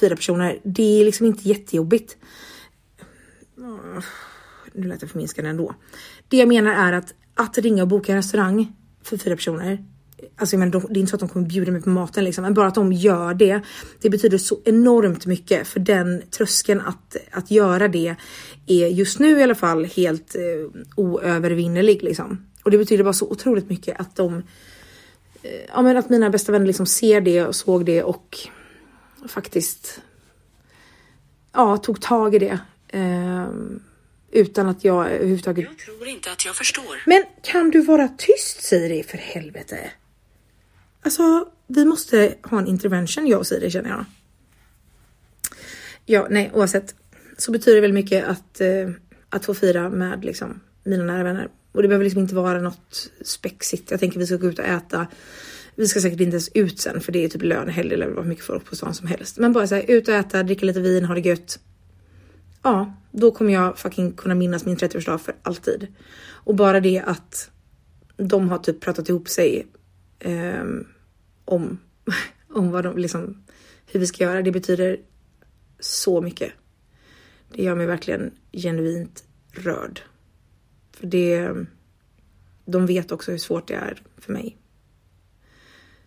fyra 0.00 0.16
personer, 0.16 0.60
det 0.64 1.00
är 1.00 1.04
liksom 1.04 1.26
inte 1.26 1.48
jättejobbigt. 1.48 2.16
Nu 4.72 4.88
lät 4.88 5.00
det 5.00 5.06
förminskande 5.06 5.50
ändå. 5.50 5.74
Det 6.28 6.36
jag 6.36 6.48
menar 6.48 6.72
är 6.72 6.92
att 6.92 7.14
att 7.36 7.58
ringa 7.58 7.82
och 7.82 7.88
boka 7.88 8.12
en 8.12 8.18
restaurang 8.18 8.72
för 9.02 9.16
fyra 9.16 9.36
personer 9.36 9.84
Alltså 10.36 10.56
jag 10.56 10.58
menar, 10.58 10.88
det 10.88 10.98
är 10.98 11.00
inte 11.00 11.10
så 11.10 11.16
att 11.16 11.20
de 11.20 11.28
kommer 11.28 11.46
bjuda 11.46 11.72
mig 11.72 11.82
på 11.82 11.88
maten 11.88 12.24
liksom, 12.24 12.42
men 12.42 12.54
bara 12.54 12.66
att 12.66 12.74
de 12.74 12.92
gör 12.92 13.34
det. 13.34 13.60
Det 14.00 14.10
betyder 14.10 14.38
så 14.38 14.58
enormt 14.64 15.26
mycket 15.26 15.68
för 15.68 15.80
den 15.80 16.22
tröskeln 16.30 16.80
att, 16.80 17.16
att 17.30 17.50
göra 17.50 17.88
det 17.88 18.16
är 18.66 18.86
just 18.86 19.18
nu 19.18 19.38
i 19.38 19.42
alla 19.42 19.54
fall 19.54 19.84
helt 19.84 20.34
eh, 20.34 20.80
oövervinnerlig 20.96 22.02
liksom. 22.02 22.46
Och 22.62 22.70
det 22.70 22.78
betyder 22.78 23.04
bara 23.04 23.12
så 23.12 23.30
otroligt 23.30 23.68
mycket 23.68 24.00
att 24.00 24.16
de, 24.16 24.42
eh, 25.42 25.50
ja 25.68 25.82
men 25.82 25.96
att 25.96 26.10
mina 26.10 26.30
bästa 26.30 26.52
vänner 26.52 26.66
liksom 26.66 26.86
ser 26.86 27.20
det 27.20 27.46
och 27.46 27.56
såg 27.56 27.86
det 27.86 28.02
och 28.02 28.38
faktiskt, 29.28 30.00
ja 31.52 31.76
tog 31.76 32.00
tag 32.00 32.34
i 32.34 32.38
det. 32.38 32.58
Eh, 32.88 33.46
utan 34.32 34.68
att 34.68 34.84
jag 34.84 35.10
överhuvudtaget... 35.10 35.64
Jag 35.64 35.78
tror 35.78 36.08
inte 36.08 36.32
att 36.32 36.44
jag 36.44 36.56
förstår. 36.56 37.02
Men 37.06 37.24
kan 37.42 37.70
du 37.70 37.80
vara 37.80 38.08
tyst 38.08 38.62
Siri 38.62 39.02
för 39.02 39.18
helvete? 39.18 39.90
Alltså, 41.06 41.48
vi 41.66 41.84
måste 41.84 42.34
ha 42.42 42.58
en 42.58 42.66
intervention 42.66 43.26
jag 43.26 43.38
och 43.38 43.46
Siri 43.46 43.70
känner 43.70 43.90
jag. 43.90 44.04
Ja, 46.04 46.26
nej, 46.30 46.50
oavsett 46.54 46.94
så 47.36 47.52
betyder 47.52 47.74
det 47.74 47.80
väldigt 47.80 48.04
mycket 48.04 48.24
att, 48.24 48.60
eh, 48.60 48.90
att 49.28 49.44
få 49.44 49.54
fira 49.54 49.90
med 49.90 50.24
liksom, 50.24 50.60
mina 50.84 51.04
nära 51.04 51.24
vänner. 51.24 51.48
Och 51.72 51.82
det 51.82 51.88
behöver 51.88 52.04
liksom 52.04 52.22
inte 52.22 52.34
vara 52.34 52.60
något 52.60 53.10
spexigt. 53.24 53.90
Jag 53.90 54.00
tänker 54.00 54.18
vi 54.18 54.26
ska 54.26 54.36
gå 54.36 54.46
ut 54.46 54.58
och 54.58 54.64
äta. 54.64 55.06
Vi 55.74 55.86
ska 55.86 56.00
säkert 56.00 56.20
inte 56.20 56.34
ens 56.34 56.48
ut 56.54 56.80
sen 56.80 57.00
för 57.00 57.12
det 57.12 57.24
är 57.24 57.28
typ 57.28 57.42
lönehelg 57.42 57.94
eller 57.94 58.08
vad 58.08 58.26
mycket 58.26 58.44
folk 58.44 58.64
på 58.64 58.76
stan 58.76 58.94
som 58.94 59.06
helst. 59.06 59.38
Men 59.38 59.52
bara 59.52 59.66
så 59.66 59.74
här, 59.74 59.90
ut 59.90 60.08
och 60.08 60.14
äta, 60.14 60.42
dricka 60.42 60.66
lite 60.66 60.80
vin, 60.80 61.04
ha 61.04 61.14
det 61.14 61.20
gött. 61.20 61.58
Ja, 62.62 62.94
då 63.10 63.30
kommer 63.30 63.52
jag 63.52 63.78
fucking 63.78 64.12
kunna 64.12 64.34
minnas 64.34 64.64
min 64.64 64.76
30-årsdag 64.76 65.18
för 65.18 65.34
alltid. 65.42 65.86
Och 66.28 66.54
bara 66.54 66.80
det 66.80 67.02
att 67.06 67.50
de 68.16 68.48
har 68.48 68.58
typ 68.58 68.80
pratat 68.80 69.08
ihop 69.08 69.28
sig 69.28 69.66
eh, 70.18 70.64
om, 71.46 71.78
om 72.48 72.70
vad 72.70 72.84
de 72.84 72.98
liksom, 72.98 73.44
hur 73.86 74.00
vi 74.00 74.06
ska 74.06 74.24
göra. 74.24 74.42
Det 74.42 74.52
betyder 74.52 75.00
så 75.80 76.20
mycket. 76.20 76.52
Det 77.52 77.62
gör 77.62 77.74
mig 77.74 77.86
verkligen 77.86 78.30
genuint 78.52 79.24
rörd. 79.52 80.00
För 80.92 81.06
det, 81.06 81.54
de 82.64 82.86
vet 82.86 83.12
också 83.12 83.30
hur 83.30 83.38
svårt 83.38 83.68
det 83.68 83.74
är 83.74 84.02
för 84.16 84.32
mig. 84.32 84.56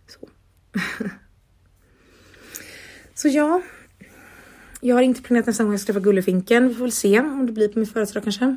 Så. 0.08 0.30
så 3.14 3.28
ja, 3.28 3.62
jag 4.82 4.96
har 4.96 5.02
inte 5.02 5.22
planerat 5.22 5.48
nästa 5.48 5.64
gång 5.64 5.74
jag 5.74 5.82
ska 5.82 5.94
träffa 5.94 6.04
Gullefinken. 6.04 6.68
Vi 6.68 6.74
får 6.74 6.82
väl 6.82 6.92
se 6.92 7.20
om 7.20 7.46
det 7.46 7.52
blir 7.52 7.68
på 7.68 7.80
min 7.80 7.88
födelsedag 7.88 8.24
kanske. 8.24 8.56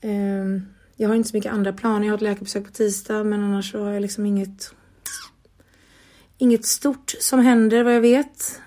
Ehm, 0.00 0.62
jag 0.96 1.08
har 1.08 1.16
inte 1.16 1.28
så 1.28 1.36
mycket 1.36 1.52
andra 1.52 1.72
planer. 1.72 2.06
Jag 2.06 2.12
har 2.12 2.16
ett 2.16 2.22
läkarbesök 2.22 2.64
på 2.64 2.70
tisdag, 2.70 3.24
men 3.24 3.42
annars 3.42 3.70
så 3.72 3.84
har 3.84 3.90
jag 3.90 4.02
liksom 4.02 4.26
inget. 4.26 4.74
Inget 6.42 6.64
stort 6.64 7.14
som 7.20 7.40
händer 7.40 7.84
vad 7.84 7.94
jag 7.94 8.00
vet. 8.00 8.60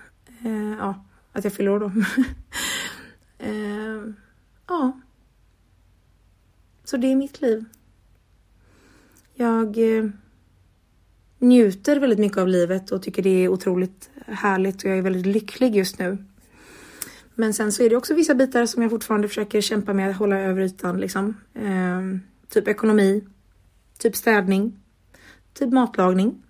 Eh, 0.44 0.72
ja, 0.78 1.04
att 1.32 1.44
jag 1.44 1.52
fyller 1.52 1.70
år 1.70 1.80
då. 1.80 1.92
Eh, 3.38 4.02
ja. 4.68 5.00
Så 6.84 6.96
det 6.96 7.06
är 7.06 7.16
mitt 7.16 7.40
liv. 7.40 7.64
Jag 9.34 9.96
eh, 9.98 10.10
njuter 11.38 12.00
väldigt 12.00 12.18
mycket 12.18 12.38
av 12.38 12.48
livet 12.48 12.92
och 12.92 13.02
tycker 13.02 13.22
det 13.22 13.44
är 13.44 13.48
otroligt 13.48 14.10
härligt 14.26 14.84
och 14.84 14.90
jag 14.90 14.98
är 14.98 15.02
väldigt 15.02 15.26
lycklig 15.26 15.76
just 15.76 15.98
nu. 15.98 16.24
Men 17.34 17.54
sen 17.54 17.72
så 17.72 17.82
är 17.82 17.90
det 17.90 17.96
också 17.96 18.14
vissa 18.14 18.34
bitar 18.34 18.66
som 18.66 18.82
jag 18.82 18.90
fortfarande 18.90 19.28
försöker 19.28 19.60
kämpa 19.60 19.92
med 19.92 20.10
att 20.10 20.16
hålla 20.16 20.38
över 20.38 20.62
ytan 20.62 21.00
liksom. 21.00 21.36
Eh, 21.54 22.00
typ 22.48 22.68
ekonomi, 22.68 23.24
typ 23.98 24.16
städning, 24.16 24.80
typ 25.54 25.72
matlagning. 25.72 26.42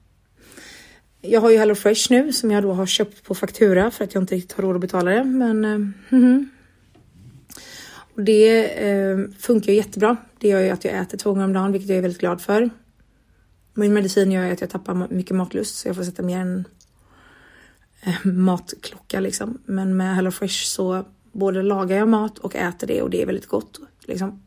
Jag 1.27 1.41
har 1.41 1.51
ju 1.51 1.57
Hello 1.57 1.75
Fresh 1.75 2.13
nu 2.13 2.33
som 2.33 2.51
jag 2.51 2.63
då 2.63 2.73
har 2.73 2.87
köpt 2.87 3.25
på 3.25 3.35
faktura 3.35 3.91
för 3.91 4.05
att 4.05 4.15
jag 4.15 4.23
inte 4.23 4.35
riktigt 4.35 4.53
har 4.53 4.63
råd 4.63 4.75
att 4.75 4.81
betala 4.81 5.11
det. 5.11 5.25
Men 5.25 5.65
eh, 5.65 5.79
mhm. 6.19 6.51
och 8.15 8.23
det 8.23 8.65
eh, 8.89 9.19
funkar 9.39 9.73
ju 9.73 9.79
jättebra. 9.79 10.17
Det 10.39 10.49
gör 10.49 10.61
ju 10.61 10.71
att 10.71 10.85
jag 10.85 10.95
äter 10.95 11.19
två 11.19 11.31
gånger 11.31 11.45
om 11.45 11.53
dagen, 11.53 11.73
vilket 11.73 11.89
jag 11.89 11.99
är 11.99 12.03
väldigt 12.03 12.21
glad 12.21 12.41
för. 12.41 12.71
Min 13.75 13.95
medicin 13.95 14.33
gör 14.33 14.45
ju 14.45 14.53
att 14.53 14.61
jag 14.61 14.71
tappar 14.71 15.09
mycket 15.11 15.37
matlust 15.37 15.77
så 15.77 15.89
jag 15.89 15.97
får 15.97 16.03
sätta 16.03 16.23
mer 16.23 16.39
en 16.39 16.65
eh, 18.03 18.27
matklocka 18.27 19.21
liksom. 19.21 19.59
Men 19.65 19.97
med 19.97 20.15
Hello 20.15 20.31
Fresh 20.31 20.65
så 20.65 21.05
både 21.33 21.63
lagar 21.63 21.97
jag 21.97 22.09
mat 22.09 22.39
och 22.39 22.57
äter 22.57 22.87
det 22.87 23.03
och 23.03 23.11
det 23.11 23.23
är 23.23 23.27
väldigt 23.27 23.49
gott 23.49 23.81
liksom. 24.01 24.43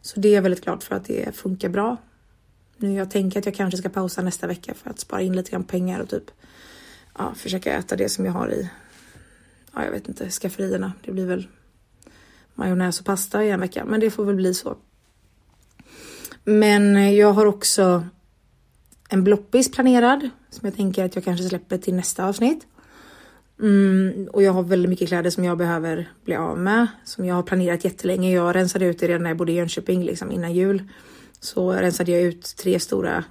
Så 0.00 0.20
det 0.20 0.28
är 0.28 0.34
jag 0.34 0.42
väldigt 0.42 0.64
glad 0.64 0.82
för 0.82 0.94
att 0.94 1.04
det 1.04 1.36
funkar 1.36 1.68
bra. 1.68 1.96
Nu 2.76 2.94
jag 2.94 3.10
tänker 3.10 3.38
att 3.38 3.46
jag 3.46 3.54
kanske 3.54 3.78
ska 3.78 3.88
pausa 3.88 4.22
nästa 4.22 4.46
vecka 4.46 4.74
för 4.74 4.90
att 4.90 5.00
spara 5.00 5.20
in 5.20 5.36
lite 5.36 5.50
grann 5.50 5.64
pengar 5.64 6.00
och 6.00 6.08
typ 6.08 6.30
ja, 7.18 7.34
försöka 7.34 7.72
äta 7.72 7.96
det 7.96 8.08
som 8.08 8.24
jag 8.24 8.32
har 8.32 8.52
i. 8.52 8.70
Ja, 9.74 9.84
jag 9.84 9.90
vet 9.90 10.08
inte 10.08 10.30
skafferierna. 10.30 10.92
Det 11.04 11.12
blir 11.12 11.26
väl 11.26 11.46
majonnäs 12.54 13.00
och 13.00 13.06
pasta 13.06 13.44
i 13.44 13.50
en 13.50 13.60
vecka, 13.60 13.84
men 13.84 14.00
det 14.00 14.10
får 14.10 14.24
väl 14.24 14.36
bli 14.36 14.54
så. 14.54 14.76
Men 16.44 16.96
eh, 16.96 17.14
jag 17.14 17.32
har 17.32 17.46
också 17.46 18.04
en 19.08 19.24
bloppis 19.24 19.70
planerad 19.70 20.30
som 20.50 20.66
jag 20.66 20.76
tänker 20.76 21.04
att 21.04 21.14
jag 21.14 21.24
kanske 21.24 21.48
släpper 21.48 21.78
till 21.78 21.94
nästa 21.94 22.24
avsnitt. 22.24 22.66
Mm, 23.60 24.28
och 24.32 24.42
jag 24.42 24.52
har 24.52 24.62
väldigt 24.62 24.88
mycket 24.88 25.08
kläder 25.08 25.30
som 25.30 25.44
jag 25.44 25.58
behöver 25.58 26.08
bli 26.24 26.36
av 26.36 26.58
med. 26.58 26.86
Som 27.04 27.24
jag 27.24 27.34
har 27.34 27.42
planerat 27.42 27.84
jättelänge. 27.84 28.32
Jag 28.32 28.54
rensade 28.54 28.86
ut 28.86 28.98
det 28.98 29.08
redan 29.08 29.22
när 29.22 29.30
jag 29.30 29.36
bodde 29.36 29.52
i 29.52 29.54
Jönköping 29.54 30.04
liksom 30.04 30.30
innan 30.32 30.54
jul. 30.54 30.82
Så 31.40 31.72
rensade 31.72 32.12
jag 32.12 32.22
ut 32.22 32.54
tre 32.56 32.80
stora 32.80 33.24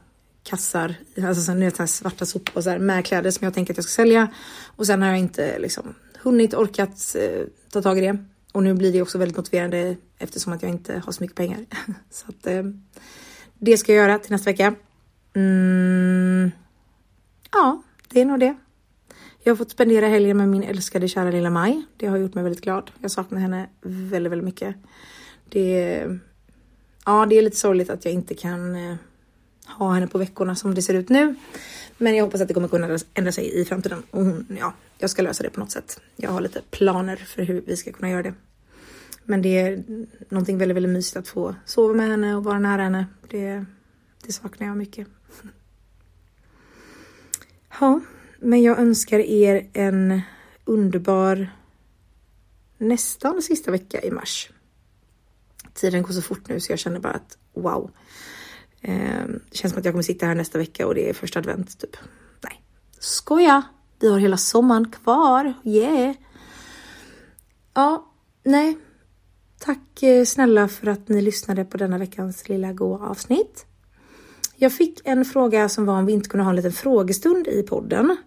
kassar, 0.43 0.95
alltså 1.23 1.41
så 1.41 1.51
här 1.51 1.85
svarta 1.85 2.25
soppåsar 2.25 2.79
med 2.79 3.05
kläder 3.05 3.31
som 3.31 3.45
jag 3.45 3.53
tänker 3.53 3.73
att 3.73 3.77
jag 3.77 3.83
ska 3.83 4.01
sälja. 4.01 4.27
Och 4.65 4.85
sen 4.85 5.01
har 5.01 5.09
jag 5.09 5.19
inte 5.19 5.59
liksom 5.59 5.95
hunnit 6.23 6.53
orkat 6.53 7.15
eh, 7.15 7.45
ta 7.71 7.81
tag 7.81 7.97
i 7.97 8.01
det. 8.01 8.17
Och 8.51 8.63
nu 8.63 8.73
blir 8.73 8.93
det 8.93 9.01
också 9.01 9.17
väldigt 9.17 9.37
motiverande 9.37 9.95
eftersom 10.17 10.53
att 10.53 10.61
jag 10.61 10.71
inte 10.71 11.01
har 11.05 11.11
så 11.11 11.23
mycket 11.23 11.37
pengar. 11.37 11.65
så 12.11 12.25
att 12.29 12.47
eh, 12.47 12.63
det 13.59 13.77
ska 13.77 13.93
jag 13.93 14.07
göra 14.07 14.19
till 14.19 14.31
nästa 14.31 14.49
vecka. 14.49 14.75
Mm, 15.33 16.51
ja, 17.51 17.83
det 18.09 18.21
är 18.21 18.25
nog 18.25 18.39
det. 18.39 18.55
Jag 19.43 19.51
har 19.51 19.57
fått 19.57 19.71
spendera 19.71 20.07
helgen 20.07 20.37
med 20.37 20.49
min 20.49 20.63
älskade 20.63 21.07
kära 21.07 21.31
lilla 21.31 21.49
Maj. 21.49 21.85
Det 21.97 22.07
har 22.07 22.17
gjort 22.17 22.33
mig 22.33 22.43
väldigt 22.43 22.63
glad. 22.63 22.91
Jag 23.01 23.11
saknar 23.11 23.39
henne 23.39 23.69
väldigt, 23.81 24.31
väldigt 24.31 24.45
mycket. 24.45 24.75
Det, 25.49 26.03
ja, 27.05 27.25
det 27.25 27.37
är 27.37 27.41
lite 27.41 27.57
sorgligt 27.57 27.89
att 27.89 28.05
jag 28.05 28.13
inte 28.13 28.33
kan 28.33 28.75
eh, 28.75 28.95
ha 29.77 29.93
henne 29.93 30.07
på 30.07 30.17
veckorna 30.17 30.55
som 30.55 30.75
det 30.75 30.81
ser 30.81 30.93
ut 30.93 31.09
nu. 31.09 31.35
Men 31.97 32.15
jag 32.15 32.25
hoppas 32.25 32.41
att 32.41 32.47
det 32.47 32.53
kommer 32.53 32.67
kunna 32.67 32.99
ändra 33.13 33.31
sig 33.31 33.61
i 33.61 33.65
framtiden. 33.65 34.03
Och 34.11 34.25
hon, 34.25 34.57
ja, 34.59 34.73
jag 34.97 35.09
ska 35.09 35.21
lösa 35.21 35.43
det 35.43 35.49
på 35.49 35.59
något 35.59 35.71
sätt. 35.71 36.01
Jag 36.15 36.31
har 36.31 36.41
lite 36.41 36.61
planer 36.71 37.15
för 37.15 37.43
hur 37.43 37.63
vi 37.67 37.77
ska 37.77 37.91
kunna 37.91 38.09
göra 38.09 38.23
det. 38.23 38.33
Men 39.23 39.41
det 39.41 39.57
är 39.59 39.83
någonting 40.29 40.57
väldigt, 40.57 40.75
väldigt 40.75 40.91
mysigt 40.91 41.17
att 41.17 41.27
få 41.27 41.55
sova 41.65 41.93
med 41.93 42.07
henne 42.07 42.35
och 42.35 42.43
vara 42.43 42.59
nära 42.59 42.81
henne. 42.81 43.05
Det, 43.29 43.65
det 44.25 44.31
saknar 44.31 44.67
jag 44.67 44.77
mycket. 44.77 45.07
Ja, 47.79 48.01
men 48.39 48.61
jag 48.61 48.79
önskar 48.79 49.19
er 49.19 49.69
en 49.73 50.21
underbar 50.65 51.49
nästan 52.77 53.41
sista 53.41 53.71
vecka 53.71 54.01
i 54.01 54.11
mars. 54.11 54.49
Tiden 55.75 56.03
går 56.03 56.13
så 56.13 56.21
fort 56.21 56.49
nu 56.49 56.59
så 56.59 56.71
jag 56.71 56.79
känner 56.79 56.99
bara 56.99 57.13
att 57.13 57.37
wow. 57.53 57.91
Eh, 58.81 59.25
det 59.49 59.57
känns 59.57 59.73
som 59.73 59.79
att 59.79 59.85
jag 59.85 59.93
kommer 59.93 60.03
sitta 60.03 60.25
här 60.25 60.35
nästa 60.35 60.57
vecka 60.57 60.87
och 60.87 60.95
det 60.95 61.09
är 61.09 61.13
första 61.13 61.39
advent 61.39 61.79
typ. 61.79 61.97
Nej, 62.43 62.63
skoja! 62.99 63.63
Vi 63.99 64.11
har 64.11 64.19
hela 64.19 64.37
sommaren 64.37 64.91
kvar. 64.91 65.53
Yeah! 65.63 66.15
Ja, 67.73 68.13
nej. 68.43 68.77
Tack 69.59 70.03
eh, 70.03 70.25
snälla 70.25 70.67
för 70.67 70.87
att 70.87 71.09
ni 71.09 71.21
lyssnade 71.21 71.65
på 71.65 71.77
denna 71.77 71.97
veckans 71.97 72.49
lilla 72.49 72.73
goa 72.73 73.09
avsnitt. 73.09 73.65
Jag 74.55 74.73
fick 74.73 75.01
en 75.03 75.25
fråga 75.25 75.69
som 75.69 75.85
var 75.85 75.99
om 75.99 76.05
vi 76.05 76.13
inte 76.13 76.29
kunde 76.29 76.43
ha 76.43 76.49
en 76.49 76.55
liten 76.55 76.71
frågestund 76.71 77.47
i 77.47 77.63
podden. 77.63 78.17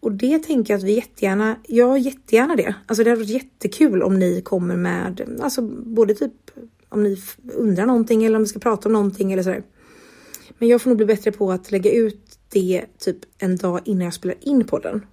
Och 0.00 0.12
det 0.12 0.38
tänker 0.38 0.74
jag 0.74 0.78
att 0.78 0.84
vi 0.84 0.92
jättegärna, 0.92 1.56
ja 1.68 1.98
jättegärna 1.98 2.56
det. 2.56 2.74
Alltså 2.86 3.04
det 3.04 3.10
hade 3.10 3.22
varit 3.22 3.30
jättekul 3.30 4.02
om 4.02 4.18
ni 4.18 4.42
kommer 4.42 4.76
med, 4.76 5.38
alltså 5.42 5.62
både 5.84 6.14
typ 6.14 6.50
om 6.92 7.02
ni 7.02 7.22
undrar 7.54 7.86
någonting 7.86 8.24
eller 8.24 8.36
om 8.36 8.42
vi 8.42 8.48
ska 8.48 8.58
prata 8.58 8.88
om 8.88 8.92
någonting 8.92 9.32
eller 9.32 9.42
sådär. 9.42 9.62
Men 10.58 10.68
jag 10.68 10.82
får 10.82 10.90
nog 10.90 10.96
bli 10.96 11.06
bättre 11.06 11.32
på 11.32 11.52
att 11.52 11.70
lägga 11.70 11.92
ut 11.92 12.38
det 12.48 12.84
typ 12.98 13.18
en 13.38 13.56
dag 13.56 13.80
innan 13.84 14.04
jag 14.04 14.14
spelar 14.14 14.36
in 14.40 14.64
podden. 14.64 15.06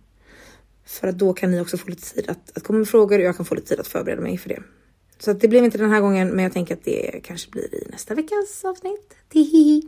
För 0.85 1.07
att 1.07 1.17
då 1.17 1.33
kan 1.33 1.51
ni 1.51 1.61
också 1.61 1.77
få 1.77 1.89
lite 1.89 2.13
tid 2.13 2.29
att, 2.29 2.57
att 2.57 2.63
komma 2.63 2.79
med 2.79 2.87
frågor 2.87 3.19
och 3.19 3.25
jag 3.25 3.37
kan 3.37 3.45
få 3.45 3.55
lite 3.55 3.67
tid 3.67 3.79
att 3.79 3.87
förbereda 3.87 4.21
mig 4.21 4.37
för 4.37 4.49
det. 4.49 4.63
Så 5.19 5.31
att 5.31 5.41
det 5.41 5.47
blev 5.47 5.65
inte 5.65 5.77
den 5.77 5.91
här 5.91 6.01
gången, 6.01 6.29
men 6.29 6.43
jag 6.43 6.53
tänker 6.53 6.73
att 6.73 6.83
det 6.83 7.19
kanske 7.23 7.51
blir 7.51 7.75
i 7.75 7.87
nästa 7.91 8.15
veckas 8.15 8.65
avsnitt. 8.65 9.15
Tihihi. 9.29 9.81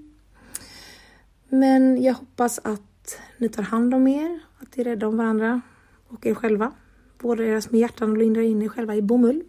Men 1.49 2.03
jag 2.03 2.13
hoppas 2.13 2.59
att 2.63 3.17
ni 3.37 3.49
tar 3.49 3.63
hand 3.63 3.93
om 3.93 4.07
er, 4.07 4.39
att 4.59 4.77
ni 4.77 4.81
är 4.81 4.85
rädda 4.85 5.07
om 5.07 5.17
varandra 5.17 5.61
och 6.07 6.25
er 6.25 6.33
själva. 6.33 6.71
Båda 7.19 7.43
era 7.43 7.61
små 7.61 7.77
hjärtan 7.77 8.11
och 8.11 8.17
lindar 8.17 8.41
in 8.41 8.61
er 8.61 8.69
själva 8.69 8.95
i 8.95 9.01
bomull. 9.01 9.43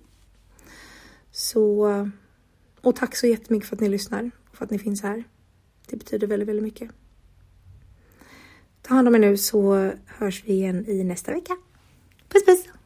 Så, 1.33 1.89
och 2.83 2.97
tack 2.97 3.17
så 3.17 3.27
jättemycket 3.27 3.69
för 3.69 3.77
att 3.77 3.81
ni 3.81 3.89
lyssnar 3.89 4.31
och 4.51 4.57
för 4.57 4.65
att 4.65 4.71
ni 4.71 4.79
finns 4.79 5.03
här. 5.03 5.25
Det 5.87 5.97
betyder 5.97 6.27
väldigt, 6.27 6.49
väldigt 6.49 6.65
mycket. 6.65 6.91
Ta 8.83 8.95
hand 8.95 9.09
om 9.09 9.15
er 9.15 9.19
nu 9.19 9.37
så 9.37 9.93
hörs 10.07 10.45
vi 10.45 10.53
igen 10.53 10.87
i 10.89 11.05
nästa 11.05 11.33
vecka. 11.33 11.57
Puss 12.29 12.45
puss! 12.45 12.82